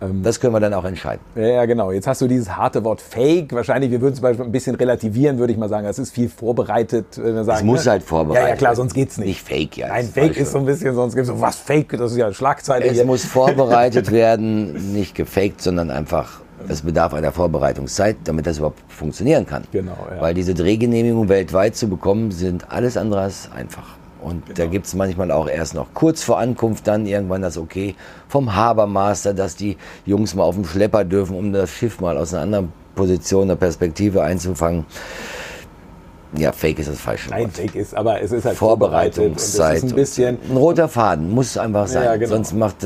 [0.00, 1.20] das können wir dann auch entscheiden.
[1.34, 1.90] Ja, genau.
[1.90, 3.52] Jetzt hast du dieses harte Wort Fake.
[3.52, 5.86] Wahrscheinlich, wir würden es ein bisschen relativieren, würde ich mal sagen.
[5.86, 7.14] Es ist viel vorbereitet.
[7.14, 7.92] Sagen, es muss ne?
[7.92, 9.28] halt vorbereitet Ja, ja, klar, sonst geht's nicht.
[9.28, 9.88] Nicht Fake, ja.
[9.88, 12.32] Nein, Fake ist so ein bisschen, sonst gibt es so, was Fake, das ist ja
[12.32, 12.84] Schlagzeile.
[12.86, 13.06] Es hier.
[13.06, 19.46] muss vorbereitet werden, nicht gefaked, sondern einfach es bedarf einer Vorbereitungszeit, damit das überhaupt funktionieren
[19.46, 19.64] kann.
[19.72, 20.20] Genau, ja.
[20.20, 23.96] Weil diese Drehgenehmigung weltweit zu bekommen, sind alles andere als einfach.
[24.20, 24.56] Und genau.
[24.58, 27.94] da gibt es manchmal auch erst noch kurz vor Ankunft dann irgendwann das Okay
[28.28, 32.32] vom Habermaster, dass die Jungs mal auf dem Schlepper dürfen, um das Schiff mal aus
[32.32, 34.86] einer anderen Position, einer Perspektive einzufangen.
[36.34, 39.76] Ja, Fake ist das falsche Nein, Fake ist, aber es ist halt Vorbereitungszeit.
[39.76, 42.04] Ist ein, bisschen ein roter Faden muss einfach sein.
[42.04, 42.28] Ja, genau.
[42.28, 42.76] Sonst macht,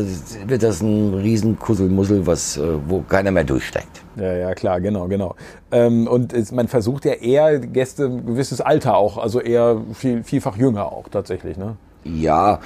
[0.47, 4.03] wird das ein riesen Kusselmussel, was, äh, wo keiner mehr durchsteigt.
[4.17, 5.35] Ja, ja, klar, genau, genau.
[5.73, 10.23] Ähm, und es, man versucht ja eher Gäste ein gewisses Alter auch, also eher viel,
[10.23, 11.77] vielfach jünger auch tatsächlich, ne?
[12.05, 12.59] Ja,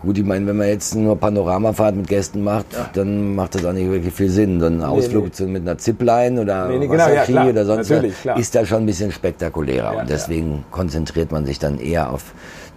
[0.00, 2.88] gut, ich meine, wenn man jetzt nur Panoramafahrt mit Gästen macht, ja.
[2.94, 4.60] dann macht das auch nicht wirklich viel Sinn.
[4.60, 5.52] So ein Ausflug nee, nee.
[5.52, 8.86] mit einer Zipline oder nee, nee, genau, ja, oder sonst was ist da schon ein
[8.86, 9.94] bisschen spektakulärer.
[9.94, 12.32] Ja, und deswegen konzentriert man sich dann eher auf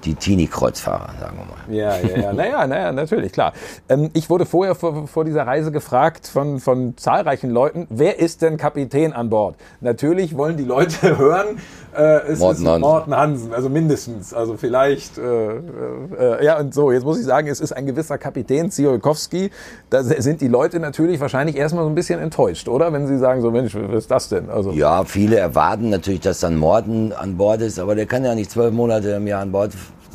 [0.06, 1.76] die Teenie-Kreuzfahrer, sagen wir mal.
[1.76, 2.34] Ja, ja, ja.
[2.34, 3.54] Naja, naja, natürlich, klar.
[3.90, 8.42] Ähm, ich wurde vorher vor, vor, dieser Reise gefragt von, von zahlreichen Leuten, wer ist
[8.42, 9.56] denn Kapitän an Bord?
[9.80, 11.58] Natürlich wollen die Leute hören,
[11.96, 12.82] äh, es Morten ist Hansen.
[12.82, 14.34] Morten Hansen, also mindestens.
[14.34, 18.18] Also vielleicht, äh, äh, ja, und so, jetzt muss ich sagen, es ist ein gewisser
[18.18, 19.52] Kapitän, Ziolkowski.
[19.90, 22.94] Da sind die Leute natürlich wahrscheinlich erstmal so ein bisschen enttäuscht, oder?
[22.94, 24.50] Wenn sie sagen, so, Mensch, was ist das denn?
[24.50, 28.36] Also, ja, viele erwarten natürlich, dass dann Morten an Bord ist, aber der kann ja
[28.36, 29.72] nicht zwölf Monate im Jahr an Bord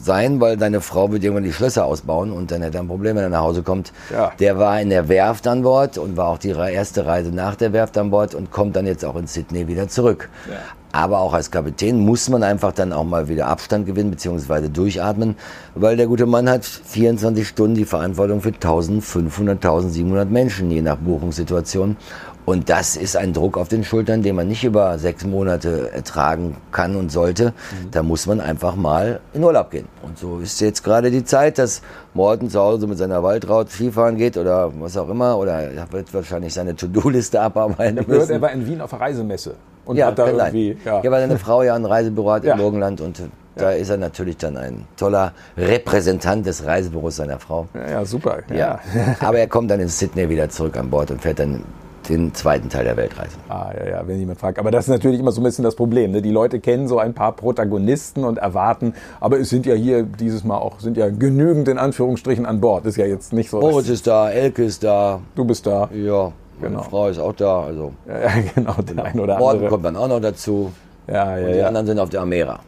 [0.06, 3.16] sein, weil deine Frau wird irgendwann die Schlösser ausbauen und dann hätte er ein Problem,
[3.16, 3.92] wenn er nach Hause kommt.
[4.10, 4.32] Ja.
[4.38, 7.74] Der war in der Werft an Bord und war auch die erste Reise nach der
[7.74, 10.30] Werft an Bord und kommt dann jetzt auch in Sydney wieder zurück.
[10.48, 10.56] Ja.
[10.92, 14.68] Aber auch als Kapitän muss man einfach dann auch mal wieder Abstand gewinnen bzw.
[14.68, 15.36] durchatmen,
[15.74, 20.96] weil der gute Mann hat 24 Stunden die Verantwortung für 1500, 1700 Menschen, je nach
[20.96, 21.98] Buchungssituation.
[22.46, 26.56] Und das ist ein Druck auf den Schultern, den man nicht über sechs Monate ertragen
[26.70, 27.46] kann und sollte.
[27.46, 27.90] Mhm.
[27.90, 29.88] Da muss man einfach mal in Urlaub gehen.
[30.02, 31.82] Und so ist jetzt gerade die Zeit, dass
[32.14, 35.36] Morten zu Hause mit seiner Waldraut Skifahren geht oder was auch immer.
[35.38, 38.10] Oder er wird wahrscheinlich seine To-Do-Liste abarbeiten müssen.
[38.10, 39.56] Gehört, er war in Wien auf der Reisemesse.
[39.84, 41.02] Und ja, hat da irgendwie, ja.
[41.02, 42.54] ja, weil seine Frau ja ein Reisebüro hat ja.
[42.54, 43.22] im Morgenland und
[43.56, 47.66] Da ist er natürlich dann ein toller Repräsentant des Reisebüros seiner Frau.
[47.74, 48.38] Ja, ja super.
[48.54, 48.80] Ja.
[49.20, 51.64] Aber er kommt dann in Sydney wieder zurück an Bord und fährt dann
[52.08, 53.36] den zweiten Teil der Weltreise.
[53.48, 54.58] Ah, ja, ja, wenn jemand fragt.
[54.58, 56.12] Aber das ist natürlich immer so ein bisschen das Problem.
[56.12, 56.22] Ne?
[56.22, 60.44] Die Leute kennen so ein paar Protagonisten und erwarten, aber es sind ja hier dieses
[60.44, 62.86] Mal auch, sind ja genügend in Anführungsstrichen an Bord.
[62.86, 63.60] Ist ja jetzt nicht so.
[63.60, 65.20] Moritz ist da, Elke ist da.
[65.34, 65.88] Du bist da.
[65.94, 66.82] Ja, meine Genau.
[66.82, 67.62] Frau ist auch da.
[67.62, 69.70] Also Ja, ja genau, der ein oder Morten andere.
[69.70, 70.72] kommt dann auch noch dazu.
[71.06, 71.66] Ja, ja, Und die ja.
[71.68, 72.60] anderen sind auf der Amera.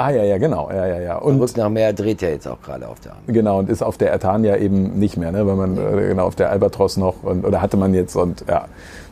[0.00, 0.70] Ah, ja, ja, genau.
[0.70, 1.16] Ja, ja, ja.
[1.16, 3.32] Und Rück nach Meer dreht er jetzt auch gerade auf der Amera.
[3.32, 5.44] Genau, und ist auf der Ertania eben nicht mehr, ne?
[5.44, 8.66] weil man äh, genau auf der Albatros noch und, oder hatte man jetzt und ja,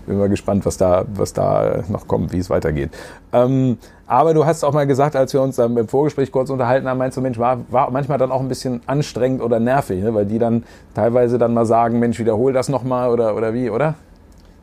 [0.06, 2.90] bin mal gespannt, was da, was da noch kommt, wie es weitergeht.
[3.32, 6.86] Ähm, aber du hast auch mal gesagt, als wir uns dann im Vorgespräch kurz unterhalten
[6.86, 10.14] haben, meinst du, Mensch, war, war manchmal dann auch ein bisschen anstrengend oder nervig, ne?
[10.14, 10.62] weil die dann
[10.94, 13.96] teilweise dann mal sagen, Mensch, wiederhol das nochmal oder, oder wie, oder?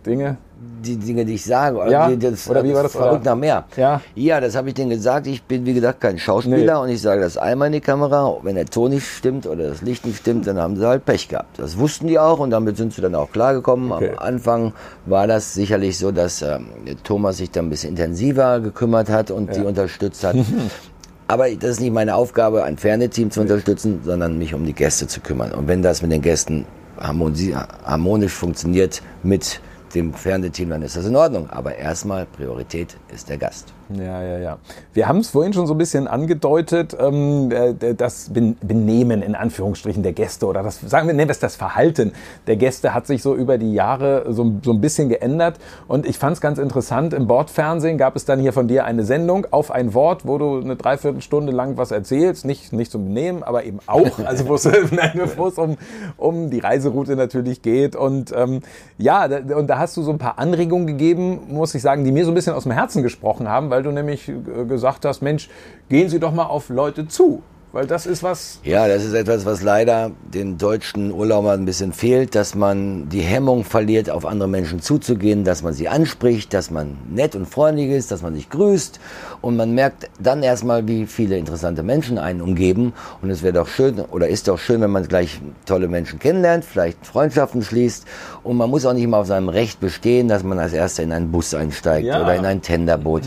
[0.06, 0.38] Dinge?
[0.82, 2.93] Die Dinge, die ich sage, also Ja, das, oder wie war das?
[2.93, 3.66] Verrückt Oder- nach Meer.
[3.76, 4.01] Ja.
[4.16, 5.28] Ja, das habe ich denen gesagt.
[5.28, 6.82] Ich bin, wie gesagt, kein Schauspieler Nee.
[6.84, 8.38] und ich sage das einmal in die Kamera.
[8.43, 11.28] Wenn der Ton nicht stimmt oder das Licht nicht stimmt, dann haben sie halt Pech
[11.28, 11.60] gehabt.
[11.60, 13.91] Das wussten die auch und damit sind sie dann auch klargekommen.
[13.91, 14.12] Okay.
[14.12, 14.74] Am Anfang
[15.06, 16.68] war das sicherlich so, dass ähm,
[17.04, 20.36] Thomas sich dann ein bisschen intensiver gekümmert hat und die unterstützt hat.
[21.28, 25.08] Aber das ist nicht meine Aufgabe, ein Fernsehteam zu unterstützen, sondern mich um die Gäste
[25.08, 25.51] zu kümmern.
[25.54, 26.66] Und wenn das mit den Gästen
[26.99, 29.60] harmoni- harmonisch funktioniert mit
[29.95, 31.49] dem Fernsehteam, dann ist das in Ordnung.
[31.49, 33.73] Aber erstmal Priorität ist der Gast.
[33.89, 34.57] Ja, ja, ja.
[34.93, 39.36] Wir haben es vorhin schon so ein bisschen angedeutet, ähm, äh, das Ben- Benehmen in
[39.36, 42.13] Anführungsstrichen der Gäste oder das, sagen wir, nennen wir es das Verhalten
[42.47, 45.57] der Gäste hat sich so über die Jahre so, so ein bisschen geändert.
[45.88, 49.03] Und ich fand es ganz interessant, im Bordfernsehen gab es dann hier von dir eine
[49.03, 53.43] Sendung auf ein Wort, wo du eine Dreiviertelstunde lang was erzählst, nicht, nicht zum Benehmen,
[53.43, 55.77] aber eben auch, also wo es, nein, wo es um,
[56.17, 57.95] um die Reiseroute natürlich geht.
[57.95, 58.61] Und ähm,
[58.97, 62.11] ja, da, und da hast du so ein paar Anregungen gegeben, muss ich sagen, die
[62.11, 65.21] mir so ein bisschen aus dem Herzen gesprochen haben, weil du nämlich äh, gesagt hast,
[65.21, 65.49] Mensch,
[65.89, 67.41] gehen Sie doch mal auf Leute zu.
[67.74, 71.91] Weil das ist was, Ja, das ist etwas, was leider den deutschen Urlaubern ein bisschen
[71.91, 76.69] fehlt, dass man die Hemmung verliert, auf andere Menschen zuzugehen, dass man sie anspricht, dass
[76.69, 78.99] man nett und freundlich ist, dass man sich grüßt
[79.41, 82.93] und man merkt dann erstmal, wie viele interessante Menschen einen umgeben
[83.24, 86.65] und es wäre doch schön oder ist doch schön, wenn man gleich tolle Menschen kennenlernt,
[86.65, 88.05] vielleicht Freundschaften schließt
[88.43, 91.11] und man muss auch nicht mal auf seinem Recht bestehen, dass man als Erster in
[91.11, 92.21] einen Bus einsteigt Ja.
[92.21, 93.24] oder in ein Tenderboot.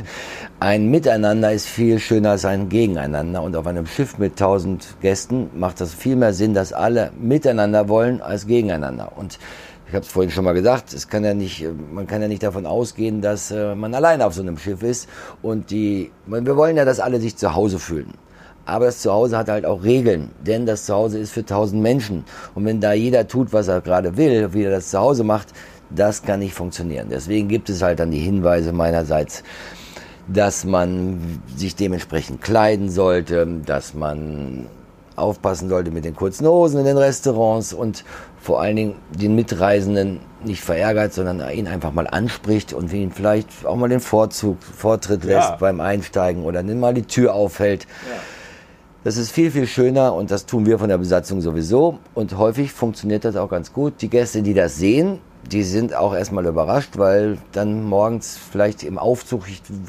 [0.58, 5.50] Ein Miteinander ist viel schöner als ein Gegeneinander und auf einem Schiff mit 1000 Gästen
[5.54, 9.12] macht das viel mehr Sinn, dass alle miteinander wollen als gegeneinander.
[9.16, 9.38] Und
[9.86, 12.42] ich habe es vorhin schon mal gesagt, es kann ja nicht, man kann ja nicht
[12.42, 15.10] davon ausgehen, dass äh, man alleine auf so einem Schiff ist
[15.42, 18.14] und die, wir wollen ja, dass alle sich zu Hause fühlen.
[18.64, 22.24] Aber das Zuhause hat halt auch Regeln, denn das Zuhause ist für 1000 Menschen.
[22.54, 25.48] Und wenn da jeder tut, was er gerade will, wie er das Zuhause macht,
[25.90, 27.08] das kann nicht funktionieren.
[27.10, 29.44] Deswegen gibt es halt dann die Hinweise meinerseits,
[30.28, 34.66] dass man sich dementsprechend kleiden sollte, dass man
[35.14, 38.04] aufpassen sollte mit den kurzen Hosen in den Restaurants und
[38.40, 43.48] vor allen Dingen den Mitreisenden nicht verärgert, sondern ihn einfach mal anspricht und ihn vielleicht
[43.64, 45.56] auch mal den Vorzug, Vortritt lässt Ja.
[45.56, 47.86] beim Einsteigen oder dann mal die Tür aufhält.
[49.04, 51.98] Das ist viel, viel schöner und das tun wir von der Besatzung sowieso.
[52.14, 54.02] Und häufig funktioniert das auch ganz gut.
[54.02, 55.20] Die Gäste, die das sehen,
[55.52, 59.44] die sind auch erstmal überrascht, weil dann morgens vielleicht im Aufzug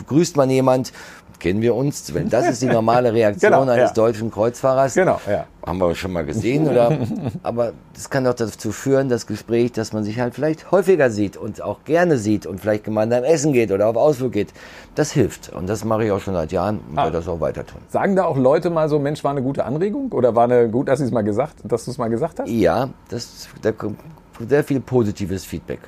[0.07, 0.91] grüßt man jemand,
[1.39, 2.15] kennen wir uns.
[2.15, 3.93] Wenn das ist die normale Reaktion Genau, eines ja.
[3.93, 5.45] deutschen Kreuzfahrers, genau, ja.
[5.67, 6.97] haben wir schon mal gesehen, oder?
[7.43, 11.37] Aber das kann doch dazu führen, das Gespräch, dass man sich halt vielleicht häufiger sieht
[11.37, 14.49] und auch gerne sieht und vielleicht gemeinsam essen geht oder auf Ausflug geht.
[14.95, 15.49] Das hilft.
[15.53, 17.03] Und das mache ich auch schon seit Jahren und Ah.
[17.03, 17.81] werde das auch weiter tun.
[17.89, 20.11] Sagen da auch Leute mal so, Mensch, war eine gute Anregung?
[20.13, 22.49] Oder war eine gut, dass, ich's mal gesagt, dass du es mal gesagt hast?
[22.49, 23.99] Ja, das, da kommt
[24.47, 25.79] sehr viel positives Feedback.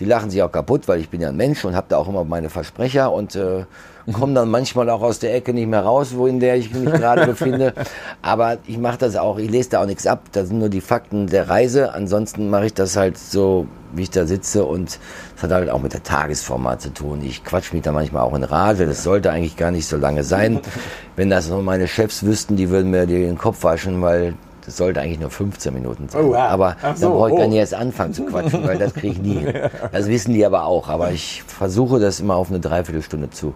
[0.00, 2.08] Die lachen sich auch kaputt, weil ich bin ja ein Mensch und habe da auch
[2.08, 3.64] immer meine Versprecher und äh,
[4.12, 6.84] komme dann manchmal auch aus der Ecke nicht mehr raus, wo in der ich mich
[6.92, 7.74] gerade befinde.
[8.22, 10.22] Aber ich mache das auch, ich lese da auch nichts ab.
[10.32, 11.92] Das sind nur die Fakten der Reise.
[11.92, 14.98] Ansonsten mache ich das halt so, wie ich da sitze und
[15.34, 17.20] das hat halt auch mit der Tagesformat zu tun.
[17.22, 18.86] Ich quatsch mich da manchmal auch in Rage.
[18.86, 20.60] Das sollte eigentlich gar nicht so lange sein.
[21.16, 24.34] Wenn das nur meine Chefs wüssten, die würden mir den Kopf waschen, weil
[24.64, 26.24] das sollte eigentlich nur 15 Minuten sein.
[26.24, 26.48] Oh, ja.
[26.48, 27.48] Aber so, dann brauche ich gar oh.
[27.48, 29.54] nicht erst anfangen zu quatschen, weil das kriege ich nie hin.
[29.92, 30.88] Das wissen die aber auch.
[30.88, 33.54] Aber ich versuche das immer auf eine Dreiviertelstunde zu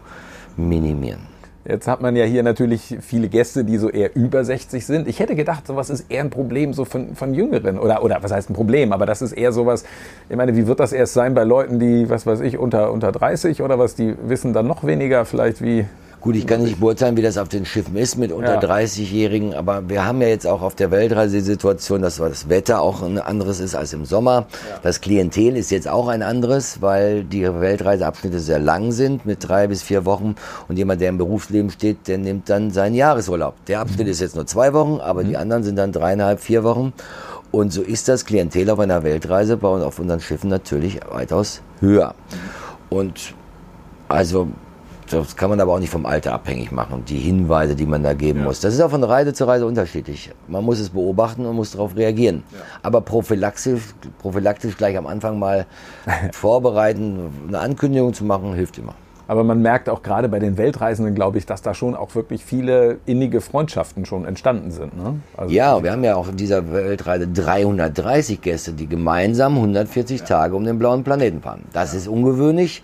[0.57, 1.35] minimieren.
[1.67, 5.09] Jetzt hat man ja hier natürlich viele Gäste, die so eher über 60 sind.
[5.09, 7.79] Ich hätte gedacht, sowas ist eher ein Problem so von, von Jüngeren.
[7.79, 8.93] Oder, oder was heißt ein Problem?
[8.93, 9.85] Aber das ist eher sowas,
[10.29, 13.13] ich meine, wie wird das erst sein bei Leuten, die, was weiß ich, unter, unter
[13.13, 15.87] 30 oder was, die wissen dann noch weniger vielleicht wie...
[16.25, 18.59] Gut, ich kann nicht beurteilen, wie das auf den Schiffen ist mit unter ja.
[18.59, 22.81] 30-Jährigen, aber wir haben ja jetzt auch auf der Weltreise die Situation, dass das Wetter
[22.81, 24.47] auch ein anderes ist als im Sommer.
[24.71, 24.79] Ja.
[24.83, 29.67] Das Klientel ist jetzt auch ein anderes, weil die Weltreiseabschnitte sehr lang sind mit drei
[29.67, 30.35] bis vier Wochen
[30.67, 33.63] und jemand, der im Berufsleben steht, der nimmt dann seinen Jahresurlaub.
[33.67, 34.13] Der Abschnitt mhm.
[34.13, 35.29] ist jetzt nur zwei Wochen, aber mhm.
[35.29, 36.95] die anderen sind dann dreieinhalb, vier Wochen.
[37.51, 41.61] Und so ist das Klientel auf einer Weltreise bei uns auf unseren Schiffen natürlich weitaus
[41.81, 42.15] höher.
[42.89, 43.35] Und
[44.09, 44.49] also
[45.15, 48.15] das kann man aber auch nicht vom Alter abhängig machen, die Hinweise, die man da
[48.15, 48.45] geben ja.
[48.47, 48.61] muss.
[48.61, 50.31] Das ist auch von Reise zu Reise unterschiedlich.
[50.49, 52.43] Man muss es beobachten und muss darauf reagieren.
[52.53, 52.59] Ja.
[52.83, 53.83] Aber prophylaktisch,
[54.19, 55.67] prophylaktisch gleich am Anfang mal
[56.33, 58.95] vorbereiten, eine Ankündigung zu machen, hilft immer.
[59.27, 62.45] Aber man merkt auch gerade bei den Weltreisenden, glaube ich, dass da schon auch wirklich
[62.45, 64.97] viele innige Freundschaften schon entstanden sind.
[64.97, 65.21] Ne?
[65.37, 70.27] Also ja, wir haben ja auch in dieser Weltreise 330 Gäste, die gemeinsam 140 ja.
[70.27, 71.63] Tage um den blauen Planeten fahren.
[71.73, 72.83] Das ist ungewöhnlich.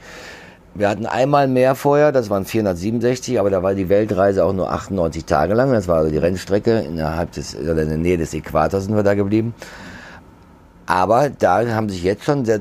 [0.74, 4.70] Wir hatten einmal mehr vorher, das waren 467, aber da war die Weltreise auch nur
[4.72, 5.72] 98 Tage lang.
[5.72, 9.02] Das war also die Rennstrecke innerhalb des, oder in der Nähe des Äquators sind wir
[9.02, 9.52] da geblieben.
[10.86, 12.60] Aber da haben sich jetzt schon sehr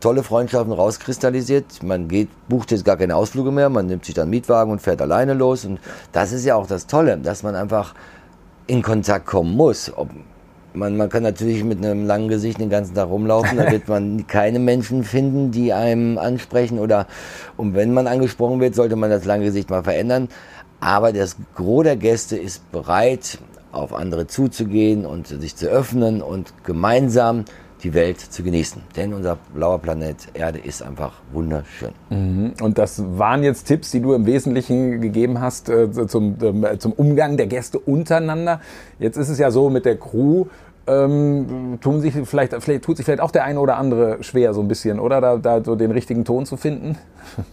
[0.00, 1.82] tolle Freundschaften rauskristallisiert.
[1.82, 5.02] Man geht, bucht jetzt gar keine Ausflüge mehr, man nimmt sich dann Mietwagen und fährt
[5.02, 5.64] alleine los.
[5.64, 5.80] Und
[6.12, 7.94] das ist ja auch das Tolle, dass man einfach
[8.66, 9.92] in Kontakt kommen muss.
[9.94, 10.08] Ob,
[10.78, 14.26] man, man kann natürlich mit einem langen Gesicht den ganzen Tag rumlaufen, da wird man
[14.28, 17.06] keine Menschen finden, die einem ansprechen oder
[17.56, 20.28] und wenn man angesprochen wird, sollte man das lange Gesicht mal verändern.
[20.80, 23.38] Aber das Gros der Gäste ist bereit,
[23.72, 27.44] auf andere zuzugehen und sich zu öffnen und gemeinsam
[27.82, 28.82] die Welt zu genießen.
[28.96, 31.92] Denn unser blauer Planet Erde ist einfach wunderschön.
[32.10, 32.54] Mhm.
[32.60, 36.92] Und das waren jetzt Tipps, die du im Wesentlichen gegeben hast äh, zum, äh, zum
[36.92, 38.60] Umgang der Gäste untereinander.
[38.98, 40.46] Jetzt ist es ja so mit der Crew,
[40.88, 44.60] ähm, tun sich vielleicht, vielleicht, tut sich vielleicht auch der eine oder andere schwer so
[44.60, 45.20] ein bisschen, oder?
[45.20, 46.96] Da, da so den richtigen Ton zu finden?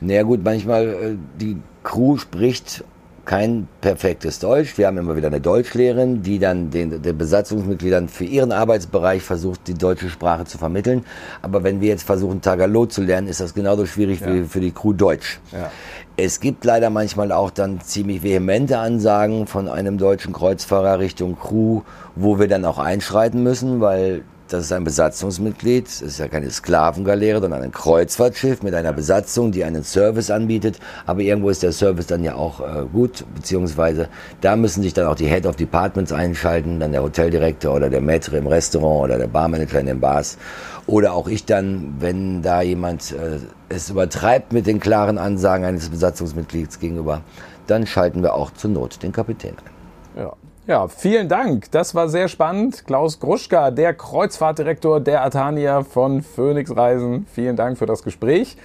[0.00, 2.84] Naja gut, manchmal äh, die Crew spricht
[3.28, 4.78] kein perfektes Deutsch.
[4.78, 9.68] Wir haben immer wieder eine Deutschlehrerin, die dann den, den Besatzungsmitgliedern für ihren Arbeitsbereich versucht,
[9.68, 11.04] die deutsche Sprache zu vermitteln.
[11.42, 14.32] Aber wenn wir jetzt versuchen, Tagalog zu lernen, ist das genauso schwierig ja.
[14.32, 15.40] wie für die Crew Deutsch.
[15.52, 15.70] Ja.
[16.16, 21.82] Es gibt leider manchmal auch dann ziemlich vehemente Ansagen von einem deutschen Kreuzfahrer Richtung Crew,
[22.16, 25.86] wo wir dann auch einschreiten müssen, weil das ist ein Besatzungsmitglied.
[25.86, 30.78] Es ist ja keine Sklavengaleere, sondern ein Kreuzfahrtschiff mit einer Besatzung, die einen Service anbietet.
[31.06, 34.08] Aber irgendwo ist der Service dann ja auch äh, gut, beziehungsweise
[34.40, 38.00] da müssen sich dann auch die Head of Departments einschalten, dann der Hoteldirektor oder der
[38.00, 40.38] Maitre im Restaurant oder der Barmanager in den Bars.
[40.86, 45.90] Oder auch ich dann, wenn da jemand äh, es übertreibt mit den klaren Ansagen eines
[45.90, 47.20] Besatzungsmitglieds gegenüber,
[47.66, 50.22] dann schalten wir auch zur Not den Kapitän ein.
[50.22, 50.32] Ja.
[50.68, 51.70] Ja, vielen Dank.
[51.70, 52.86] Das war sehr spannend.
[52.86, 57.26] Klaus Gruschka, der Kreuzfahrtdirektor der Atania von Phoenix Reisen.
[57.32, 58.58] Vielen Dank für das Gespräch.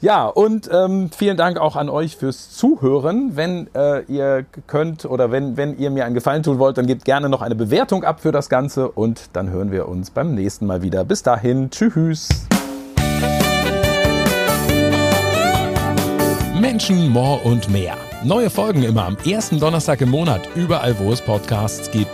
[0.00, 3.36] Ja, und ähm, vielen Dank auch an euch fürs Zuhören.
[3.36, 7.04] Wenn äh, ihr könnt oder wenn, wenn ihr mir einen Gefallen tun wollt, dann gebt
[7.04, 10.64] gerne noch eine Bewertung ab für das Ganze und dann hören wir uns beim nächsten
[10.64, 11.04] Mal wieder.
[11.04, 12.30] Bis dahin, tschüss.
[16.58, 17.98] Menschen, More und mehr.
[18.24, 22.08] Neue Folgen immer am ersten Donnerstag im Monat, überall wo es Podcasts gibt.